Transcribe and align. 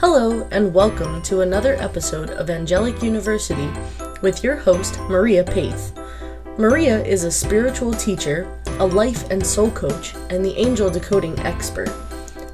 Hello, 0.00 0.46
and 0.52 0.72
welcome 0.72 1.20
to 1.22 1.40
another 1.40 1.74
episode 1.74 2.30
of 2.30 2.50
Angelic 2.50 3.02
University 3.02 3.68
with 4.22 4.44
your 4.44 4.54
host, 4.54 5.00
Maria 5.08 5.42
Peth. 5.42 5.90
Maria 6.56 7.04
is 7.04 7.24
a 7.24 7.32
spiritual 7.32 7.92
teacher, 7.92 8.48
a 8.78 8.86
life 8.86 9.28
and 9.30 9.44
soul 9.44 9.72
coach, 9.72 10.14
and 10.30 10.44
the 10.44 10.56
angel 10.56 10.88
decoding 10.88 11.36
expert. 11.40 11.88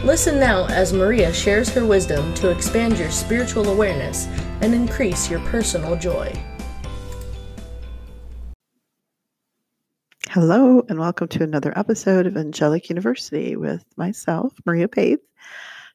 Listen 0.04 0.40
now 0.40 0.66
as 0.66 0.92
Maria 0.92 1.32
shares 1.32 1.68
her 1.68 1.86
wisdom 1.86 2.34
to 2.34 2.50
expand 2.50 2.98
your 2.98 3.12
spiritual 3.12 3.68
awareness 3.68 4.26
and 4.60 4.74
increase 4.74 5.30
your 5.30 5.38
personal 5.46 5.94
joy. 5.94 6.32
Hello, 10.29 10.82
and 10.88 10.98
welcome 10.98 11.29
to 11.29 11.44
another 11.44 11.72
episode 11.79 12.26
of 12.26 12.36
Angelic 12.36 12.88
University 12.88 13.54
with 13.54 13.84
myself, 13.96 14.52
Maria 14.66 14.88
Peth. 14.88 15.20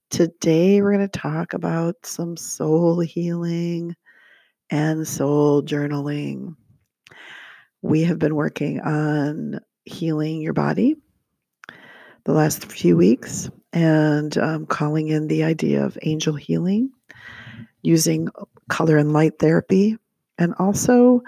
Today, 0.09 0.81
we're 0.81 0.93
going 0.93 1.09
to 1.09 1.20
talk 1.20 1.51
about 1.51 1.95
some 2.05 2.37
soul 2.37 3.01
healing 3.01 3.93
and 4.70 5.05
soul 5.05 5.62
journaling. 5.63 6.55
We 7.81 8.03
have 8.03 8.20
been 8.20 8.35
working 8.35 8.79
on 8.79 9.59
healing 9.84 10.39
your 10.39 10.53
body 10.53 10.95
the 12.23 12.31
last 12.31 12.71
few 12.71 12.95
weeks 12.95 13.49
and 13.73 14.38
um, 14.38 14.66
calling 14.66 15.09
in 15.09 15.27
the 15.27 15.44
idea 15.44 15.84
of 15.84 15.98
angel 16.02 16.35
healing 16.35 16.91
using 17.82 18.29
color 18.70 18.98
and 18.98 19.13
light 19.13 19.40
therapy, 19.40 19.98
and 20.37 20.54
also 20.60 21.21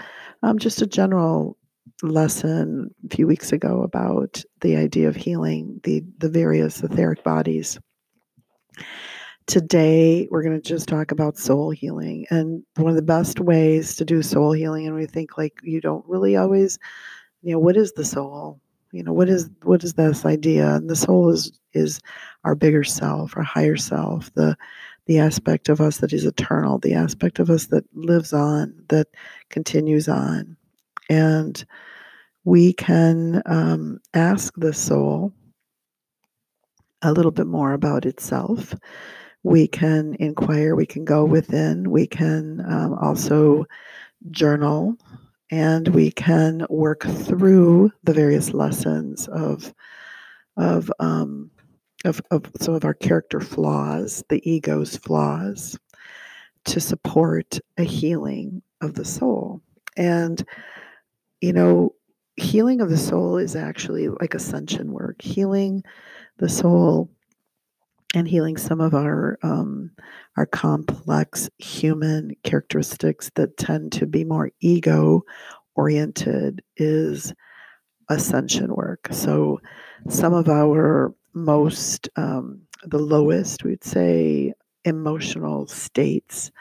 um, 0.43 0.59
just 0.59 0.81
a 0.81 0.87
general 0.87 1.57
lesson 2.01 2.93
a 3.05 3.15
few 3.15 3.27
weeks 3.27 3.51
ago 3.51 3.81
about 3.81 4.43
the 4.61 4.75
idea 4.75 5.07
of 5.07 5.15
healing 5.15 5.79
the, 5.83 6.03
the 6.17 6.29
various 6.29 6.81
etheric 6.81 7.23
bodies. 7.23 7.79
Today, 9.47 10.27
we're 10.29 10.43
going 10.43 10.61
to 10.61 10.67
just 10.69 10.87
talk 10.87 11.11
about 11.11 11.37
soul 11.37 11.71
healing. 11.71 12.25
And 12.29 12.63
one 12.75 12.89
of 12.89 12.95
the 12.95 13.01
best 13.01 13.39
ways 13.39 13.95
to 13.95 14.05
do 14.05 14.21
soul 14.21 14.51
healing, 14.51 14.85
and 14.85 14.95
we 14.95 15.07
think 15.07 15.37
like 15.37 15.59
you 15.63 15.81
don't 15.81 16.05
really 16.07 16.35
always, 16.35 16.77
you 17.41 17.51
know, 17.51 17.59
what 17.59 17.75
is 17.75 17.93
the 17.93 18.05
soul? 18.05 18.61
You 18.91 19.03
know 19.03 19.13
what 19.13 19.29
is 19.29 19.49
what 19.63 19.83
is 19.83 19.93
this 19.93 20.25
idea? 20.25 20.75
And 20.75 20.89
the 20.89 20.95
soul 20.95 21.29
is 21.29 21.51
is 21.73 21.99
our 22.43 22.55
bigger 22.55 22.83
self 22.83 23.37
our 23.37 23.43
higher 23.43 23.77
self 23.77 24.33
the 24.33 24.57
the 25.05 25.19
aspect 25.19 25.69
of 25.69 25.81
us 25.81 25.97
that 25.97 26.13
is 26.13 26.25
eternal 26.25 26.79
the 26.79 26.93
aspect 26.93 27.39
of 27.39 27.49
us 27.49 27.67
that 27.67 27.83
lives 27.93 28.33
on 28.33 28.73
that 28.89 29.07
continues 29.49 30.07
on. 30.07 30.55
And 31.09 31.63
we 32.43 32.73
can 32.73 33.41
um, 33.45 33.99
ask 34.13 34.53
the 34.57 34.73
soul 34.73 35.33
a 37.01 37.11
little 37.13 37.31
bit 37.31 37.47
more 37.47 37.73
about 37.73 38.05
itself. 38.05 38.75
We 39.43 39.67
can 39.67 40.15
inquire 40.19 40.75
we 40.75 40.85
can 40.85 41.05
go 41.05 41.25
within 41.25 41.89
we 41.91 42.07
can 42.07 42.63
um, 42.67 42.93
also 42.95 43.65
journal 44.31 44.97
and 45.51 45.87
we 45.89 46.11
can 46.11 46.65
work 46.69 47.03
through 47.03 47.91
the 48.03 48.13
various 48.13 48.53
lessons 48.53 49.27
of 49.29 49.73
of 50.57 50.91
um, 50.99 51.49
of, 52.05 52.21
of 52.31 52.45
some 52.59 52.73
of 52.73 52.85
our 52.85 52.93
character 52.93 53.41
flaws, 53.41 54.23
the 54.29 54.41
ego's 54.49 54.95
flaws, 54.95 55.77
to 56.65 56.79
support 56.79 57.59
a 57.77 57.83
healing 57.83 58.61
of 58.81 58.93
the 58.93 59.05
soul. 59.05 59.61
And 59.97 60.43
you 61.41 61.53
know, 61.53 61.95
healing 62.35 62.81
of 62.81 62.89
the 62.89 62.97
soul 62.97 63.37
is 63.37 63.55
actually 63.55 64.09
like 64.09 64.33
ascension 64.33 64.91
work. 64.91 65.21
Healing 65.21 65.83
the 66.37 66.49
soul 66.49 67.09
and 68.15 68.27
healing 68.27 68.57
some 68.57 68.81
of 68.81 68.93
our 68.93 69.37
um, 69.43 69.91
our 70.37 70.45
complex 70.45 71.49
human 71.57 72.35
characteristics 72.43 73.29
that 73.35 73.57
tend 73.57 73.91
to 73.93 74.05
be 74.05 74.23
more 74.23 74.51
ego 74.61 75.23
oriented 75.75 76.61
is 76.77 77.33
ascension 78.09 78.73
work. 78.73 79.07
So 79.11 79.59
some 80.07 80.33
of 80.33 80.49
our 80.49 81.13
most 81.33 82.09
um, 82.15 82.61
the 82.83 82.99
lowest 82.99 83.63
we'd 83.63 83.83
say 83.83 84.53
emotional 84.85 85.67
states 85.67 86.51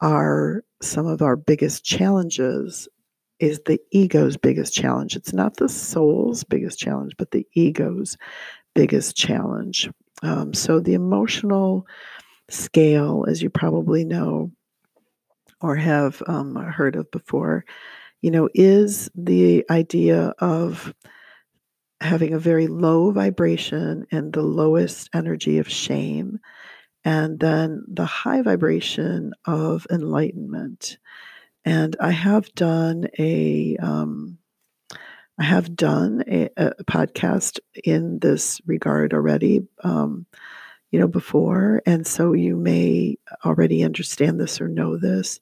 are 0.00 0.64
some 0.80 1.06
of 1.06 1.22
our 1.22 1.36
biggest 1.36 1.84
challenges 1.84 2.88
is 3.40 3.60
the 3.66 3.80
ego's 3.92 4.36
biggest 4.36 4.72
challenge. 4.72 5.16
It's 5.16 5.32
not 5.32 5.56
the 5.56 5.68
soul's 5.68 6.44
biggest 6.44 6.78
challenge, 6.78 7.12
but 7.18 7.30
the 7.30 7.46
ego's 7.54 8.16
biggest 8.74 9.16
challenge. 9.16 9.90
Um, 10.22 10.54
so 10.54 10.80
the 10.80 10.94
emotional 10.94 11.86
scale, 12.50 13.24
as 13.28 13.42
you 13.42 13.50
probably 13.50 14.04
know 14.04 14.50
or 15.60 15.76
have 15.76 16.22
um, 16.26 16.54
heard 16.54 16.96
of 16.96 17.10
before, 17.10 17.64
you 18.22 18.30
know, 18.30 18.48
is 18.54 19.10
the 19.14 19.64
idea 19.70 20.34
of 20.38 20.92
having 22.00 22.32
a 22.32 22.38
very 22.38 22.68
low 22.68 23.10
vibration 23.10 24.06
and 24.10 24.32
the 24.32 24.42
lowest 24.42 25.10
energy 25.12 25.58
of 25.58 25.68
shame, 25.68 26.38
and 27.04 27.40
then 27.40 27.84
the 27.88 28.04
high 28.04 28.42
vibration 28.42 29.32
of 29.46 29.86
enlightenment. 29.90 30.98
And 31.64 31.96
I 32.00 32.12
have 32.12 32.54
done 32.54 33.08
a 33.18 33.76
um, 33.76 34.37
I 35.38 35.44
have 35.44 35.76
done 35.76 36.24
a, 36.26 36.48
a, 36.56 36.84
podcast 36.84 37.60
in 37.84 38.18
this 38.18 38.60
regard 38.66 39.14
already, 39.14 39.66
um, 39.84 40.26
you 40.90 40.98
know, 40.98 41.06
before, 41.06 41.80
and 41.86 42.06
so 42.06 42.32
you 42.32 42.56
may 42.56 43.18
already 43.44 43.84
understand 43.84 44.40
this 44.40 44.60
or 44.60 44.68
know 44.68 44.96
this, 44.96 45.38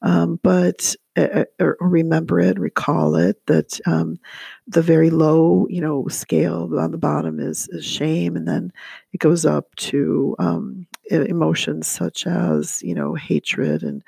um, 0.00 0.40
but 0.42 0.96
uh, 1.16 1.44
or 1.60 1.76
remember 1.80 2.40
it, 2.40 2.58
recall 2.58 3.14
it. 3.16 3.44
That 3.46 3.78
um, 3.84 4.18
the 4.68 4.82
very 4.82 5.10
low, 5.10 5.66
you 5.68 5.82
know, 5.82 6.08
scale 6.08 6.70
on 6.78 6.92
the 6.92 6.98
bottom 6.98 7.38
is, 7.38 7.68
is 7.68 7.84
shame, 7.84 8.36
and 8.36 8.48
then 8.48 8.72
it 9.12 9.18
goes 9.18 9.44
up 9.44 9.74
to 9.76 10.34
um, 10.38 10.86
emotions 11.10 11.88
such 11.88 12.26
as 12.26 12.82
you 12.82 12.94
know 12.94 13.14
hatred 13.14 13.82
and 13.82 14.02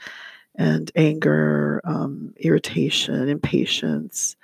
and 0.55 0.91
anger, 0.97 1.83
um, 1.85 2.33
irritation, 2.39 3.29
impatience 3.29 4.37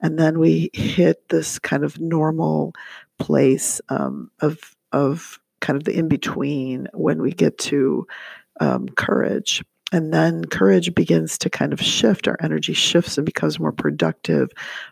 and 0.00 0.18
then 0.18 0.38
we 0.38 0.70
hit 0.72 1.28
this 1.28 1.58
kind 1.58 1.84
of 1.84 2.00
normal 2.00 2.74
place 3.18 3.80
um, 3.88 4.30
of 4.40 4.74
of 4.92 5.38
kind 5.60 5.76
of 5.76 5.84
the 5.84 5.96
in 5.96 6.08
between 6.08 6.88
when 6.94 7.20
we 7.20 7.32
get 7.32 7.58
to 7.58 8.06
um, 8.60 8.88
courage. 8.88 9.62
And 9.92 10.14
then 10.14 10.44
courage 10.44 10.94
begins 10.94 11.36
to 11.38 11.50
kind 11.50 11.72
of 11.72 11.80
shift 11.80 12.28
our 12.28 12.36
energy 12.40 12.74
shifts 12.74 13.18
and 13.18 13.26
becomes 13.26 13.58
more 13.58 13.72
productive 13.72 14.50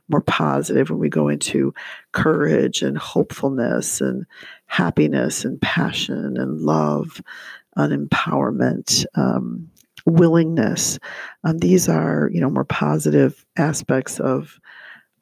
more 0.09 0.21
positive 0.21 0.91
when 0.91 0.99
we 0.99 1.09
go 1.09 1.29
into 1.29 1.73
courage 2.13 2.83
and 2.83 2.99
hopefulness 2.99 4.01
and 4.01 4.27
happiness 4.67 5.45
and 5.45 5.61
passion 5.61 6.37
and 6.37 6.61
love 6.61 7.23
and 7.77 8.11
empowerment 8.11 9.07
um, 9.15 9.71
willingness. 10.05 10.99
Um, 11.45 11.59
these 11.59 11.89
are 11.89 12.29
you 12.33 12.41
know 12.41 12.51
more 12.51 12.65
positive 12.65 13.45
aspects 13.57 14.19
of 14.19 14.59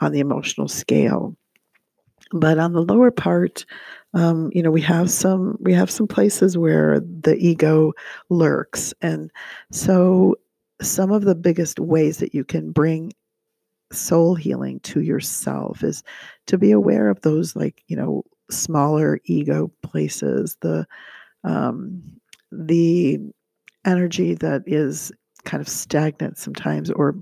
on 0.01 0.13
the 0.13 0.21
emotional 0.21 0.69
scale. 0.69 1.37
But 2.33 2.59
on 2.59 2.73
the 2.73 2.83
lower 2.83 3.11
part, 3.11 3.65
um, 4.15 4.51
you 4.53 4.63
know, 4.63 4.71
we 4.71 4.81
have 4.81 5.11
some 5.11 5.57
we 5.61 5.73
have 5.75 5.91
some 5.91 6.09
places 6.09 6.59
where 6.59 7.01
the 7.01 7.37
ego 7.37 7.93
lurks, 8.31 8.93
and 9.01 9.31
so 9.71 10.37
some 10.83 11.13
of 11.13 11.23
the 11.23 11.35
biggest 11.35 11.79
ways 11.79 12.19
that 12.19 12.35
you 12.35 12.45
can 12.45 12.73
bring 12.73 13.13
soul 13.93 14.35
healing 14.35 14.81
to 14.81 15.01
yourself 15.01 15.85
is 15.85 16.03
to 16.47 16.59
be 16.59 16.73
aware 16.73 17.09
of 17.09 17.21
those 17.21 17.55
like 17.55 17.85
you 17.87 17.97
know 17.97 18.25
smaller 18.51 19.21
ego 19.25 19.71
places 19.83 20.57
the 20.61 20.87
um, 21.45 22.03
the 22.51 23.21
energy 23.85 24.35
that 24.35 24.63
is 24.67 25.13
kind 25.45 25.61
of 25.61 25.69
stagnant 25.69 26.37
sometimes 26.37 26.91
or 26.91 27.15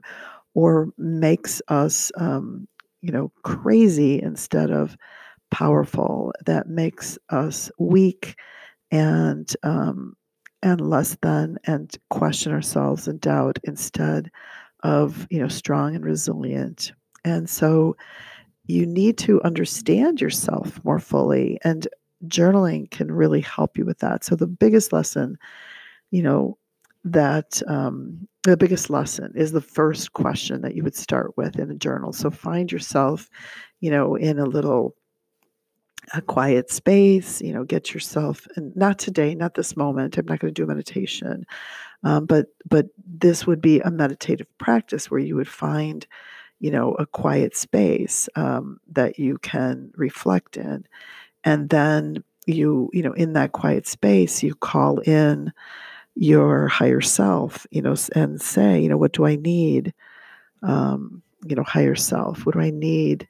or 0.55 0.89
makes 0.99 1.61
us, 1.69 2.13
um, 2.17 2.69
you 3.03 3.13
know, 3.13 3.33
crazy 3.43 4.21
instead 4.23 4.71
of 4.71 4.97
powerful. 5.51 6.33
That 6.47 6.69
makes 6.69 7.19
us 7.31 7.71
weak 7.79 8.37
and 8.91 9.53
um, 9.63 10.17
and 10.63 10.81
less 10.81 11.17
than, 11.23 11.59
and 11.65 11.95
question 12.11 12.53
ourselves 12.53 13.09
and 13.09 13.21
doubt 13.21 13.59
instead 13.65 14.31
of 14.83 15.27
you 15.31 15.39
know 15.41 15.49
strong 15.49 15.95
and 15.95 16.05
resilient. 16.05 16.93
And 17.25 17.49
so 17.49 17.97
you 18.67 18.87
need 18.87 19.19
to 19.19 19.43
understand 19.43 20.21
yourself 20.21 20.81
more 20.85 20.99
fully 20.99 21.59
and 21.65 21.87
journaling 22.27 22.91
can 22.91 23.13
really 23.13 23.41
help 23.41 23.77
you 23.77 23.85
with 23.85 23.99
that. 23.99 24.25
So 24.25 24.37
the 24.37 24.47
biggest 24.47 24.93
lesson, 24.93 25.37
you 26.11 26.23
know, 26.23 26.59
that 27.05 27.63
um, 27.69 28.27
the 28.45 28.57
biggest 28.57 28.91
lesson 28.91 29.33
is 29.35 29.53
the 29.53 29.61
first 29.61 30.13
question 30.13 30.61
that 30.63 30.75
you 30.75 30.83
would 30.85 30.95
start 30.95 31.37
with 31.37 31.59
in 31.59 31.71
a 31.71 31.75
journal. 31.75 32.13
So 32.13 32.31
find 32.31 32.71
yourself, 32.71 33.29
you 33.81 33.91
know, 33.91 34.15
in 34.17 34.39
a 34.39 34.45
little 34.45 34.95
a 36.13 36.21
quiet 36.21 36.71
space, 36.71 37.41
you 37.41 37.53
know, 37.53 37.65
get 37.65 37.95
yourself 37.95 38.47
and 38.57 38.77
not 38.77 38.99
today, 38.99 39.35
not 39.35 39.55
this 39.55 39.77
moment. 39.77 40.19
I'm 40.19 40.27
not 40.27 40.39
going 40.39 40.53
to 40.53 40.61
do 40.61 40.65
a 40.65 40.67
meditation. 40.67 41.47
Um, 42.03 42.27
but 42.27 42.47
but 42.69 42.87
this 43.07 43.47
would 43.47 43.63
be 43.63 43.81
a 43.81 43.91
meditative 43.91 44.47
practice 44.59 45.11
where 45.11 45.21
you 45.21 45.37
would 45.37 45.49
find, 45.49 46.07
you 46.61 46.71
know, 46.71 46.95
a 46.95 47.07
quiet 47.07 47.57
space 47.57 48.29
um, 48.37 48.79
that 48.93 49.19
you 49.19 49.39
can 49.39 49.91
reflect 49.97 50.59
in, 50.59 50.85
and 51.45 51.71
then 51.71 52.23
you 52.47 52.91
you 52.93 53.03
know 53.03 53.13
in 53.15 53.33
that 53.33 53.53
quiet 53.53 53.87
space 53.87 54.43
you 54.43 54.55
call 54.55 54.99
in 55.01 55.51
your 56.15 56.69
higher 56.69 57.01
self, 57.01 57.67
you 57.71 57.83
know, 57.83 57.95
and 58.15 58.41
say, 58.41 58.81
you 58.81 58.89
know, 58.89 58.97
what 58.97 59.13
do 59.13 59.27
I 59.27 59.37
need? 59.37 59.93
Um, 60.63 61.23
you 61.47 61.57
know, 61.57 61.63
higher 61.63 61.95
self. 61.95 62.47
What 62.47 62.55
do 62.55 62.61
I 62.61 62.71
need 62.71 63.29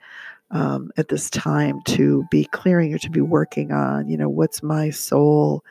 um, 0.51 0.93
at 0.97 1.09
this 1.09 1.31
time 1.31 1.81
to 1.87 2.25
be 2.31 2.45
clearing 2.45 2.95
or 2.95 2.99
to 2.99 3.11
be 3.11 3.21
working 3.21 3.73
on? 3.73 4.09
You 4.09 4.17
know, 4.17 4.29
what's 4.29 4.63
my 4.63 4.91
soul 4.91 5.65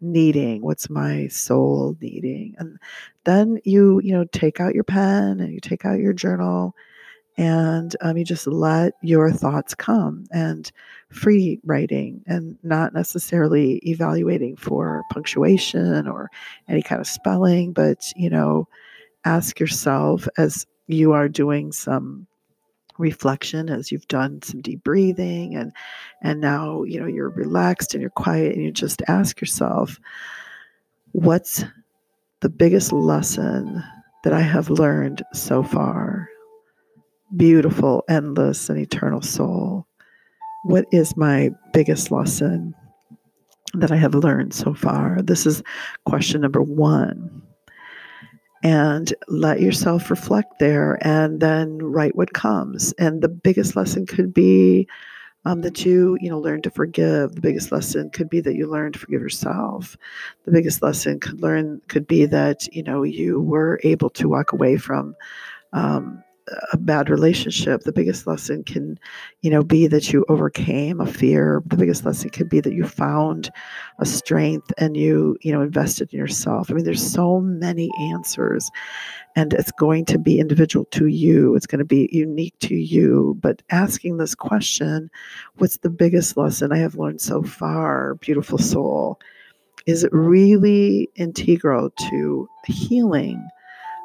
needing? 0.00 0.62
What's 0.62 0.90
my 0.90 1.28
soul 1.28 1.96
needing? 2.00 2.54
And 2.58 2.78
then 3.24 3.60
you, 3.64 4.00
you 4.02 4.12
know, 4.12 4.24
take 4.24 4.60
out 4.60 4.74
your 4.74 4.84
pen 4.84 5.40
and 5.40 5.52
you 5.52 5.60
take 5.60 5.84
out 5.84 5.98
your 5.98 6.12
journal 6.12 6.74
and 7.36 7.96
um, 8.00 8.16
you 8.16 8.24
just 8.24 8.46
let 8.46 8.94
your 9.02 9.32
thoughts 9.32 9.74
come 9.74 10.24
and 10.30 10.70
free 11.10 11.60
writing 11.64 12.22
and 12.26 12.56
not 12.62 12.94
necessarily 12.94 13.76
evaluating 13.88 14.56
for 14.56 15.02
punctuation 15.10 16.06
or 16.06 16.30
any 16.68 16.82
kind 16.82 17.00
of 17.00 17.06
spelling 17.06 17.72
but 17.72 18.12
you 18.16 18.30
know 18.30 18.68
ask 19.24 19.58
yourself 19.58 20.28
as 20.38 20.66
you 20.86 21.12
are 21.12 21.28
doing 21.28 21.72
some 21.72 22.26
reflection 22.98 23.68
as 23.68 23.90
you've 23.90 24.06
done 24.06 24.40
some 24.42 24.60
deep 24.60 24.84
breathing 24.84 25.56
and 25.56 25.72
and 26.22 26.40
now 26.40 26.84
you 26.84 27.00
know 27.00 27.06
you're 27.06 27.30
relaxed 27.30 27.92
and 27.92 28.00
you're 28.00 28.10
quiet 28.10 28.54
and 28.54 28.62
you 28.62 28.70
just 28.70 29.02
ask 29.08 29.40
yourself 29.40 29.98
what's 31.12 31.64
the 32.40 32.48
biggest 32.48 32.92
lesson 32.92 33.82
that 34.22 34.32
I 34.32 34.40
have 34.40 34.70
learned 34.70 35.22
so 35.32 35.62
far 35.62 36.28
beautiful, 37.36 38.04
endless, 38.08 38.68
and 38.68 38.78
eternal 38.78 39.22
soul, 39.22 39.86
what 40.64 40.86
is 40.92 41.16
my 41.16 41.50
biggest 41.72 42.10
lesson 42.10 42.74
that 43.74 43.92
I 43.92 43.96
have 43.96 44.14
learned 44.14 44.54
so 44.54 44.74
far? 44.74 45.20
This 45.22 45.46
is 45.46 45.62
question 46.06 46.40
number 46.40 46.62
one. 46.62 47.42
And 48.62 49.12
let 49.28 49.60
yourself 49.60 50.08
reflect 50.08 50.58
there 50.58 50.98
and 51.06 51.40
then 51.40 51.78
write 51.78 52.16
what 52.16 52.32
comes. 52.32 52.94
And 52.94 53.20
the 53.20 53.28
biggest 53.28 53.76
lesson 53.76 54.06
could 54.06 54.32
be 54.32 54.88
um, 55.44 55.60
that 55.60 55.84
you 55.84 56.16
you 56.20 56.30
know 56.30 56.38
learn 56.38 56.62
to 56.62 56.70
forgive 56.70 57.34
the 57.34 57.40
biggest 57.42 57.70
lesson 57.70 58.08
could 58.10 58.30
be 58.30 58.40
that 58.40 58.54
you 58.54 58.66
learn 58.66 58.92
to 58.92 58.98
forgive 58.98 59.20
yourself 59.20 59.94
the 60.46 60.50
biggest 60.50 60.80
lesson 60.82 61.20
could 61.20 61.42
learn 61.42 61.82
could 61.88 62.06
be 62.06 62.24
that 62.24 62.66
you 62.74 62.82
know 62.82 63.02
you 63.02 63.42
were 63.42 63.78
able 63.84 64.08
to 64.08 64.26
walk 64.26 64.52
away 64.52 64.78
from 64.78 65.14
um, 65.74 66.23
a 66.72 66.76
bad 66.76 67.08
relationship 67.08 67.82
the 67.82 67.92
biggest 67.92 68.26
lesson 68.26 68.62
can 68.64 68.98
you 69.40 69.50
know 69.50 69.62
be 69.62 69.86
that 69.86 70.12
you 70.12 70.24
overcame 70.28 71.00
a 71.00 71.06
fear. 71.06 71.62
The 71.66 71.76
biggest 71.76 72.04
lesson 72.04 72.30
could 72.30 72.48
be 72.48 72.60
that 72.60 72.74
you 72.74 72.86
found 72.86 73.50
a 73.98 74.04
strength 74.04 74.72
and 74.76 74.96
you 74.96 75.36
you 75.40 75.52
know 75.52 75.62
invested 75.62 76.12
in 76.12 76.18
yourself. 76.18 76.70
I 76.70 76.74
mean 76.74 76.84
there's 76.84 77.12
so 77.12 77.40
many 77.40 77.90
answers 78.12 78.70
and 79.36 79.52
it's 79.54 79.72
going 79.72 80.04
to 80.06 80.18
be 80.18 80.38
individual 80.38 80.84
to 80.92 81.06
you. 81.06 81.56
It's 81.56 81.66
going 81.66 81.78
to 81.78 81.84
be 81.84 82.08
unique 82.12 82.54
to 82.60 82.74
you. 82.74 83.36
But 83.40 83.62
asking 83.70 84.18
this 84.18 84.34
question 84.34 85.10
what's 85.56 85.78
the 85.78 85.90
biggest 85.90 86.36
lesson 86.36 86.72
i 86.72 86.78
have 86.78 86.96
learned 86.96 87.20
so 87.20 87.42
far 87.42 88.16
beautiful 88.16 88.58
soul 88.58 89.18
is 89.86 90.02
it 90.02 90.12
really 90.12 91.10
integral 91.14 91.90
to 92.08 92.48
healing 92.66 93.46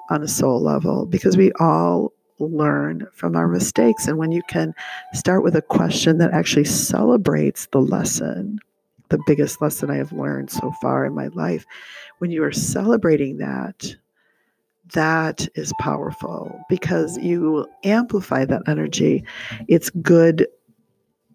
on 0.09 0.23
a 0.23 0.27
soul 0.27 0.61
level? 0.61 1.05
Because 1.05 1.37
we 1.37 1.51
all 1.53 2.11
learn 2.39 3.07
from 3.13 3.35
our 3.35 3.47
mistakes. 3.47 4.07
And 4.07 4.17
when 4.17 4.31
you 4.31 4.41
can 4.49 4.73
start 5.13 5.43
with 5.43 5.55
a 5.55 5.61
question 5.61 6.17
that 6.19 6.31
actually 6.31 6.65
celebrates 6.65 7.67
the 7.71 7.81
lesson, 7.81 8.59
the 9.09 9.19
biggest 9.27 9.61
lesson 9.61 9.89
I 9.89 9.97
have 9.97 10.11
learned 10.11 10.51
so 10.51 10.71
far 10.81 11.05
in 11.05 11.13
my 11.13 11.27
life, 11.27 11.65
when 12.19 12.31
you 12.31 12.43
are 12.43 12.51
celebrating 12.51 13.37
that, 13.37 13.95
that 14.93 15.47
is 15.55 15.73
powerful 15.79 16.59
because 16.69 17.17
you 17.17 17.67
amplify 17.83 18.45
that 18.45 18.63
energy. 18.67 19.23
It's 19.67 19.89
good 19.89 20.47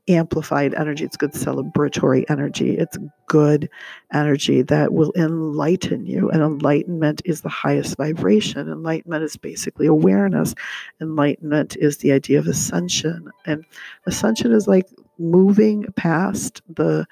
amplified 0.08 0.74
energy. 0.74 1.04
It's 1.04 1.16
good 1.16 1.32
celebratory 1.32 2.24
energy. 2.28 2.76
It's 2.76 2.98
good 3.26 3.70
energy 4.12 4.62
that 4.62 4.92
will 4.92 5.12
enlighten 5.16 6.06
you. 6.06 6.30
And 6.30 6.42
enlightenment 6.42 7.22
is 7.24 7.40
the 7.40 7.48
highest 7.48 7.96
vibration. 7.96 8.68
Enlightenment 8.68 9.24
is 9.24 9.36
basically 9.36 9.86
awareness. 9.86 10.54
Enlightenment 11.00 11.76
is 11.76 11.98
the 11.98 12.12
idea 12.12 12.38
of 12.38 12.46
ascension. 12.46 13.30
And 13.46 13.64
ascension 14.06 14.52
is 14.52 14.68
like 14.68 14.88
moving 15.18 15.86
past 15.96 16.60
the 16.68 17.06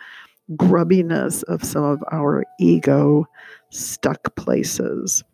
grubbiness 0.56 1.42
of 1.44 1.64
some 1.64 1.84
of 1.84 2.02
our 2.12 2.44
ego 2.60 3.26
stuck 3.70 4.34
places. 4.36 5.24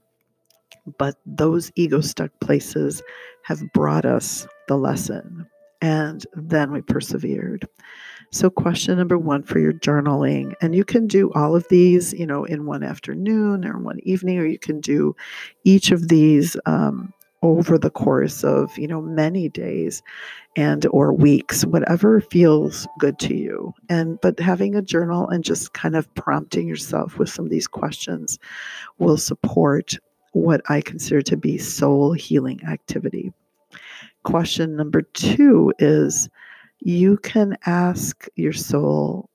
But 0.99 1.16
those 1.26 1.72
ego 1.75 2.00
stuck 2.00 2.31
places 2.40 3.02
have 3.43 3.60
brought 3.72 4.05
us 4.05 4.46
the 4.69 4.76
lesson 4.76 5.46
and 5.81 6.27
then 6.35 6.73
we 6.73 6.83
persevered. 6.83 7.69
So, 8.31 8.51
question 8.51 8.99
number 8.99 9.17
one 9.17 9.43
for 9.43 9.59
your 9.59 9.73
journaling, 9.73 10.55
and 10.61 10.75
you 10.75 10.85
can 10.85 11.07
do 11.07 11.33
all 11.33 11.57
of 11.57 11.67
these, 11.71 12.13
you 12.13 12.27
know, 12.27 12.45
in 12.45 12.67
one 12.67 12.83
afternoon 12.83 13.65
or 13.65 13.79
one 13.79 14.01
evening, 14.03 14.39
or 14.39 14.45
you 14.45 14.59
can 14.59 14.81
do 14.81 15.17
each 15.65 15.91
of 15.91 16.09
these 16.09 16.55
um, 16.67 17.15
over 17.41 17.79
the 17.79 17.91
course 17.91 18.45
of, 18.45 18.77
you 18.77 18.87
know, 18.87 19.01
many 19.01 19.49
days 19.49 20.03
and 20.57 20.85
or 20.91 21.13
weeks, 21.13 21.65
whatever 21.65 22.21
feels 22.21 22.87
good 22.99 23.19
to 23.21 23.35
you. 23.35 23.73
And 23.89 24.21
but 24.21 24.39
having 24.41 24.75
a 24.75 24.83
journal 24.83 25.29
and 25.29 25.43
just 25.43 25.73
kind 25.73 25.97
of 25.97 26.13
prompting 26.15 26.69
yourself 26.69 27.19
with 27.19 27.31
some 27.31 27.47
of 27.47 27.51
these 27.51 27.69
questions 27.69 28.39
will 28.99 29.17
support 29.17 29.94
what 30.32 30.61
I 30.69 30.82
consider 30.82 31.23
to 31.23 31.37
be 31.37 31.56
soul 31.56 32.13
healing 32.13 32.63
activity 32.65 33.32
question 34.25 34.77
number 34.77 35.03
two 35.03 35.72
is 35.79 36.29
you 36.81 37.17
can 37.19 37.56
ask 37.67 38.27
your 38.37 38.53
soul 38.53 39.29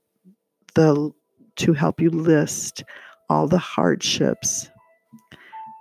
the 0.76 1.12
to 1.56 1.74
help 1.74 2.00
you 2.00 2.10
list 2.10 2.84
all 3.30 3.48
the 3.48 3.58
hardships 3.58 4.70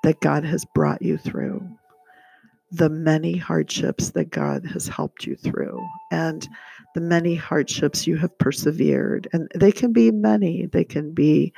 that 0.03 0.21
God 0.21 0.45
has 0.45 0.65
brought 0.75 1.03
you 1.03 1.17
through, 1.17 1.67
the 2.71 2.91
many 2.91 3.37
hardships 3.37 4.11
that 4.11 4.31
God 4.31 4.67
has 4.67 4.89
helped 4.89 5.27
you 5.27 5.37
through, 5.37 5.81
and 6.11 6.47
the 6.95 7.01
many 7.01 7.35
hardships 7.35 8.07
you 8.07 8.17
have 8.17 8.37
persevered. 8.39 9.29
And 9.33 9.51
they 9.55 9.73
can 9.73 9.93
be 9.93 10.11
many, 10.11 10.67
they 10.67 10.85
can 10.85 11.13
be 11.13 11.53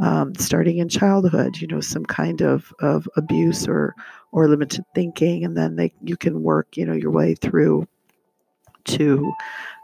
um, 0.00 0.34
starting 0.34 0.78
in 0.78 0.88
childhood, 0.88 1.58
you 1.58 1.66
know, 1.66 1.80
some 1.80 2.04
kind 2.04 2.40
of, 2.40 2.72
of 2.80 3.08
abuse 3.16 3.68
or 3.68 3.94
or 4.32 4.48
limited 4.48 4.84
thinking, 4.94 5.44
and 5.44 5.56
then 5.56 5.76
they 5.76 5.92
you 6.02 6.16
can 6.16 6.42
work, 6.42 6.76
you 6.76 6.86
know, 6.86 6.92
your 6.92 7.10
way 7.10 7.34
through 7.34 7.86
to 8.84 9.32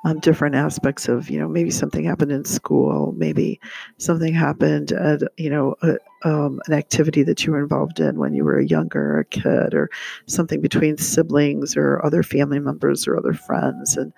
um, 0.06 0.20
different 0.20 0.54
aspects 0.54 1.08
of 1.08 1.28
you 1.28 1.38
know 1.38 1.48
maybe 1.48 1.70
something 1.70 2.04
happened 2.04 2.30
in 2.30 2.44
school 2.44 3.12
maybe 3.16 3.58
something 3.98 4.32
happened 4.32 4.92
at 4.92 5.20
you 5.36 5.50
know 5.50 5.74
a, 5.82 5.96
um, 6.22 6.60
an 6.66 6.74
activity 6.74 7.24
that 7.24 7.44
you 7.44 7.50
were 7.50 7.60
involved 7.60 7.98
in 7.98 8.16
when 8.16 8.32
you 8.32 8.44
were 8.44 8.56
a 8.56 8.66
younger 8.66 9.18
a 9.18 9.24
kid 9.24 9.74
or 9.74 9.90
something 10.26 10.60
between 10.60 10.96
siblings 10.96 11.76
or 11.76 12.04
other 12.06 12.22
family 12.22 12.60
members 12.60 13.08
or 13.08 13.16
other 13.16 13.34
friends 13.34 13.96
and 13.96 14.12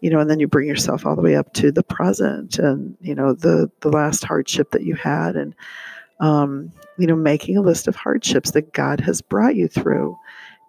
you 0.00 0.08
know 0.08 0.18
and 0.18 0.30
then 0.30 0.40
you 0.40 0.48
bring 0.48 0.66
yourself 0.66 1.04
all 1.04 1.14
the 1.14 1.22
way 1.22 1.36
up 1.36 1.52
to 1.52 1.70
the 1.70 1.82
present 1.82 2.58
and 2.58 2.96
you 3.02 3.14
know 3.14 3.34
the 3.34 3.70
the 3.80 3.90
last 3.90 4.24
hardship 4.24 4.70
that 4.70 4.84
you 4.84 4.94
had 4.94 5.36
and 5.36 5.54
um, 6.20 6.72
you 6.96 7.06
know 7.06 7.16
making 7.16 7.58
a 7.58 7.62
list 7.62 7.86
of 7.86 7.96
hardships 7.96 8.52
that 8.52 8.72
god 8.72 8.98
has 8.98 9.20
brought 9.20 9.56
you 9.56 9.68
through 9.68 10.16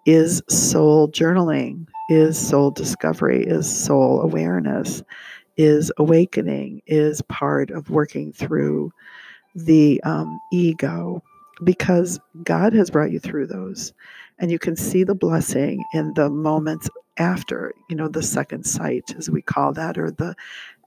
is 0.06 0.42
soul 0.48 1.08
journaling 1.08 1.86
is 2.08 2.38
soul 2.38 2.70
discovery, 2.70 3.44
is 3.44 3.68
soul 3.68 4.20
awareness, 4.20 5.02
is 5.56 5.90
awakening, 5.98 6.82
is 6.86 7.22
part 7.22 7.70
of 7.70 7.90
working 7.90 8.32
through 8.32 8.92
the 9.54 10.00
um, 10.04 10.40
ego 10.52 11.22
because 11.64 12.20
God 12.44 12.72
has 12.74 12.90
brought 12.90 13.10
you 13.10 13.18
through 13.18 13.46
those. 13.46 13.92
And 14.38 14.50
you 14.50 14.58
can 14.58 14.76
see 14.76 15.02
the 15.02 15.14
blessing 15.14 15.82
in 15.94 16.12
the 16.14 16.28
moments 16.28 16.88
after, 17.16 17.72
you 17.88 17.96
know, 17.96 18.08
the 18.08 18.22
second 18.22 18.64
sight, 18.64 19.14
as 19.16 19.30
we 19.30 19.42
call 19.42 19.72
that, 19.72 19.98
or 19.98 20.10
the 20.10 20.34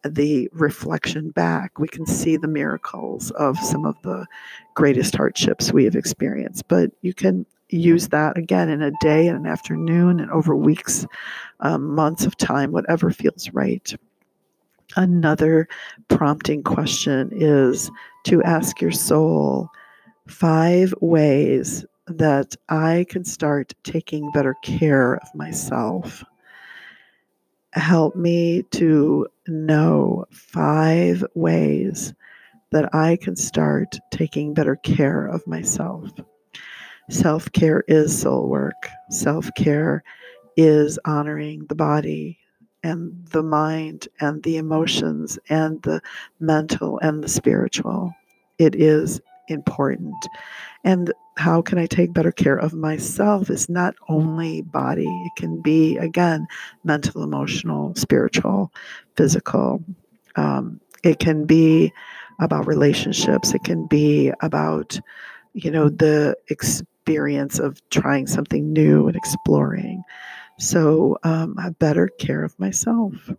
the 0.06 0.48
reflection 0.54 1.30
back, 1.32 1.78
we 1.78 1.88
can 1.88 2.06
see 2.06 2.38
the 2.38 2.48
miracles 2.48 3.32
of 3.32 3.60
some 3.60 3.86
of 3.86 4.02
the 4.02 4.26
greatest 4.74 5.14
hardships 5.14 5.74
we 5.74 5.84
have 5.84 5.96
experienced. 5.96 6.66
But 6.70 6.92
you 7.02 7.14
can 7.14 7.46
use 7.70 8.10
that 8.10 8.38
again 8.38 8.70
in 8.70 8.82
a 8.82 8.92
day 9.02 9.28
and 9.28 9.38
an 9.38 9.46
afternoon 9.46 10.20
and 10.20 10.32
over 10.32 10.56
weeks, 10.56 11.06
um, 11.62 11.94
months 11.96 12.26
of 12.26 12.36
time, 12.38 12.72
whatever 12.72 13.12
feels 13.12 13.50
right. 13.54 13.96
Another 14.96 15.68
prompting 16.08 16.64
question 16.64 17.30
is 17.32 17.92
to 18.26 18.42
ask 18.44 18.82
your 18.82 18.92
soul 18.92 19.70
five 20.28 20.94
ways 21.00 21.86
that 22.08 22.56
I 22.70 23.06
can 23.10 23.24
start 23.24 23.74
taking 23.84 24.32
better 24.32 24.56
care 24.64 25.16
of 25.18 25.36
myself. 25.36 26.24
Help 27.74 28.16
me 28.16 28.64
to 28.72 29.28
know 29.48 30.26
five 30.32 31.24
ways 31.36 32.14
that 32.72 32.94
I 32.94 33.16
can 33.16 33.36
start 33.36 34.00
taking 34.12 34.56
better 34.56 34.76
care 34.78 35.28
of 35.28 35.46
myself. 35.46 36.12
Self 37.10 37.52
care 37.54 37.84
is 37.88 38.22
soul 38.22 38.48
work. 38.48 38.88
Self 39.10 39.50
care 39.56 40.04
is 40.56 41.00
honoring 41.06 41.66
the 41.66 41.74
body 41.74 42.38
and 42.84 43.26
the 43.30 43.42
mind 43.42 44.08
and 44.20 44.44
the 44.44 44.58
emotions 44.58 45.40
and 45.50 45.82
the 45.82 46.02
mental 46.40 47.00
and 47.00 47.24
the 47.24 47.28
spiritual. 47.28 48.14
It 48.60 48.76
is 48.76 49.20
important. 49.48 50.14
And 50.84 51.12
how 51.36 51.64
can 51.64 51.80
I 51.80 51.88
take 51.88 52.14
better 52.14 52.32
care 52.32 52.58
of 52.58 52.74
myself 52.74 53.50
is 53.50 53.70
not 53.70 53.96
only 54.08 54.62
body, 54.62 55.08
it 55.08 55.32
can 55.36 55.64
be, 55.64 55.98
again, 55.98 56.48
mental, 56.84 57.24
emotional, 57.24 57.96
spiritual, 57.96 58.72
physical. 59.16 59.84
Um, 60.36 60.80
it 61.04 61.18
can 61.18 61.46
be 61.46 61.92
about 62.40 62.68
relationships, 62.68 63.56
it 63.56 63.64
can 63.64 63.88
be 63.88 64.32
about, 64.42 65.00
you 65.54 65.72
know, 65.72 65.90
the 65.90 66.38
experience 66.50 66.86
of 67.18 67.82
trying 67.90 68.28
something 68.28 68.72
new 68.72 69.08
and 69.08 69.16
exploring. 69.16 70.04
So, 70.60 71.18
um, 71.24 71.56
a 71.58 71.72
better 71.72 72.10
care 72.20 72.44
of 72.44 72.60
myself. 72.60 73.32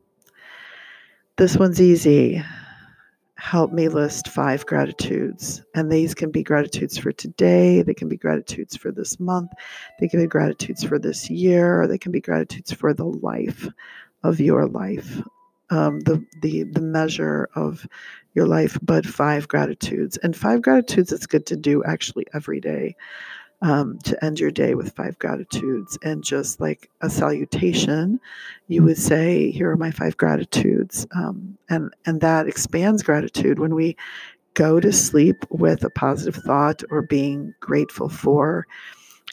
This 1.36 1.56
one's 1.56 1.80
easy. 1.80 2.42
Help 3.36 3.72
me 3.72 3.88
list 3.88 4.28
five 4.28 4.66
gratitudes. 4.66 5.62
And 5.74 5.90
these 5.90 6.14
can 6.14 6.30
be 6.30 6.42
gratitudes 6.42 6.98
for 6.98 7.12
today, 7.12 7.82
they 7.82 7.94
can 7.94 8.08
be 8.08 8.16
gratitudes 8.16 8.76
for 8.76 8.90
this 8.90 9.18
month, 9.20 9.50
they 9.98 10.08
can 10.08 10.20
be 10.20 10.26
gratitudes 10.26 10.84
for 10.84 10.98
this 10.98 11.30
year, 11.30 11.80
or 11.80 11.86
they 11.86 11.98
can 11.98 12.12
be 12.12 12.20
gratitudes 12.20 12.72
for 12.72 12.92
the 12.92 13.06
life 13.06 13.68
of 14.22 14.40
your 14.40 14.66
life. 14.66 15.22
Um, 15.70 16.00
the, 16.00 16.24
the 16.42 16.64
the 16.64 16.80
measure 16.80 17.48
of 17.54 17.86
your 18.34 18.46
life, 18.46 18.76
but 18.82 19.06
five 19.06 19.46
gratitudes. 19.46 20.16
And 20.16 20.36
five 20.36 20.62
gratitudes 20.62 21.12
it's 21.12 21.26
good 21.26 21.46
to 21.46 21.56
do 21.56 21.84
actually 21.84 22.26
every 22.34 22.60
day 22.60 22.96
um, 23.62 23.98
to 24.04 24.24
end 24.24 24.40
your 24.40 24.50
day 24.50 24.74
with 24.74 24.94
five 24.94 25.18
gratitudes. 25.18 25.98
And 26.02 26.24
just 26.24 26.60
like 26.60 26.90
a 27.00 27.10
salutation, 27.10 28.20
you 28.68 28.82
would 28.82 28.98
say, 28.98 29.50
Here 29.50 29.70
are 29.70 29.76
my 29.76 29.90
five 29.90 30.16
gratitudes. 30.16 31.06
Um, 31.14 31.58
and, 31.68 31.94
and 32.06 32.20
that 32.20 32.46
expands 32.46 33.02
gratitude 33.02 33.58
when 33.58 33.74
we 33.74 33.96
go 34.54 34.80
to 34.80 34.92
sleep 34.92 35.36
with 35.50 35.84
a 35.84 35.90
positive 35.90 36.42
thought 36.42 36.82
or 36.90 37.02
being 37.02 37.54
grateful 37.60 38.08
for. 38.08 38.66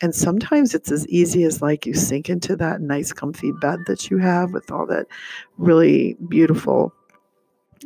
And 0.01 0.13
sometimes 0.13 0.75
it's 0.75 0.91
as 0.91 1.07
easy 1.07 1.43
as 1.43 1.61
like 1.61 1.85
you 1.85 1.95
sink 1.95 2.29
into 2.29 2.55
that 2.57 2.81
nice, 2.81 3.11
comfy 3.11 3.51
bed 3.51 3.79
that 3.87 4.11
you 4.11 4.17
have 4.19 4.53
with 4.53 4.69
all 4.71 4.85
that 4.87 5.07
really 5.57 6.15
beautiful 6.29 6.93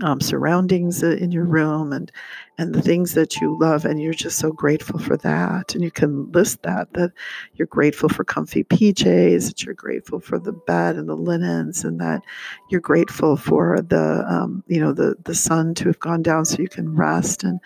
um, 0.01 0.19
surroundings 0.19 1.03
in 1.03 1.31
your 1.31 1.45
room 1.45 1.93
and 1.93 2.11
and 2.57 2.75
the 2.75 2.81
things 2.81 3.13
that 3.13 3.37
you 3.37 3.57
love 3.59 3.85
and 3.85 4.01
you're 4.01 4.13
just 4.13 4.37
so 4.37 4.51
grateful 4.51 4.99
for 4.99 5.17
that. 5.17 5.73
And 5.73 5.83
you 5.83 5.91
can 5.91 6.31
list 6.31 6.61
that 6.63 6.93
that 6.93 7.11
you're 7.55 7.67
grateful 7.67 8.09
for 8.09 8.23
comfy 8.23 8.63
pjs 8.63 9.47
that 9.47 9.63
you're 9.63 9.73
grateful 9.73 10.19
for 10.19 10.37
the 10.37 10.51
bed 10.51 10.95
and 10.95 11.07
the 11.07 11.15
linens 11.15 11.83
and 11.83 11.99
that 11.99 12.23
you're 12.69 12.81
grateful 12.81 13.37
for 13.37 13.81
the 13.81 14.25
um, 14.27 14.63
you 14.67 14.79
know 14.79 14.93
the 14.93 15.15
the 15.23 15.35
sun 15.35 15.73
to 15.75 15.85
have 15.85 15.99
gone 15.99 16.21
down 16.21 16.45
so 16.45 16.61
you 16.61 16.69
can 16.69 16.95
rest 16.95 17.43
and 17.43 17.59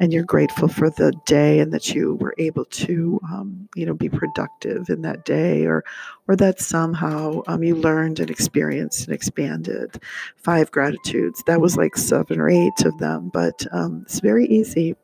and 0.00 0.12
you're 0.12 0.24
grateful 0.24 0.68
for 0.68 0.88
the 0.90 1.12
day 1.26 1.60
and 1.60 1.72
that 1.72 1.94
you 1.94 2.14
were 2.16 2.34
able 2.38 2.64
to 2.64 3.20
um, 3.30 3.68
you 3.74 3.84
know 3.84 3.94
be 3.94 4.08
productive 4.08 4.88
in 4.88 5.02
that 5.02 5.24
day 5.24 5.66
or 5.66 5.84
or 6.28 6.36
that 6.36 6.60
somehow 6.60 7.42
um, 7.48 7.62
you 7.62 7.74
learned 7.74 8.20
and 8.20 8.30
experienced 8.30 9.06
and 9.06 9.14
expanded. 9.14 10.00
Five 10.36 10.70
gratitudes. 10.70 11.42
That 11.46 11.60
was 11.60 11.76
like 11.76 11.96
seven 11.96 12.38
or 12.38 12.48
eight 12.48 12.84
of 12.84 12.96
them 12.98 13.30
but 13.32 13.66
um, 13.72 14.02
it's 14.04 14.20
very 14.40 14.52
easy. 14.52 14.96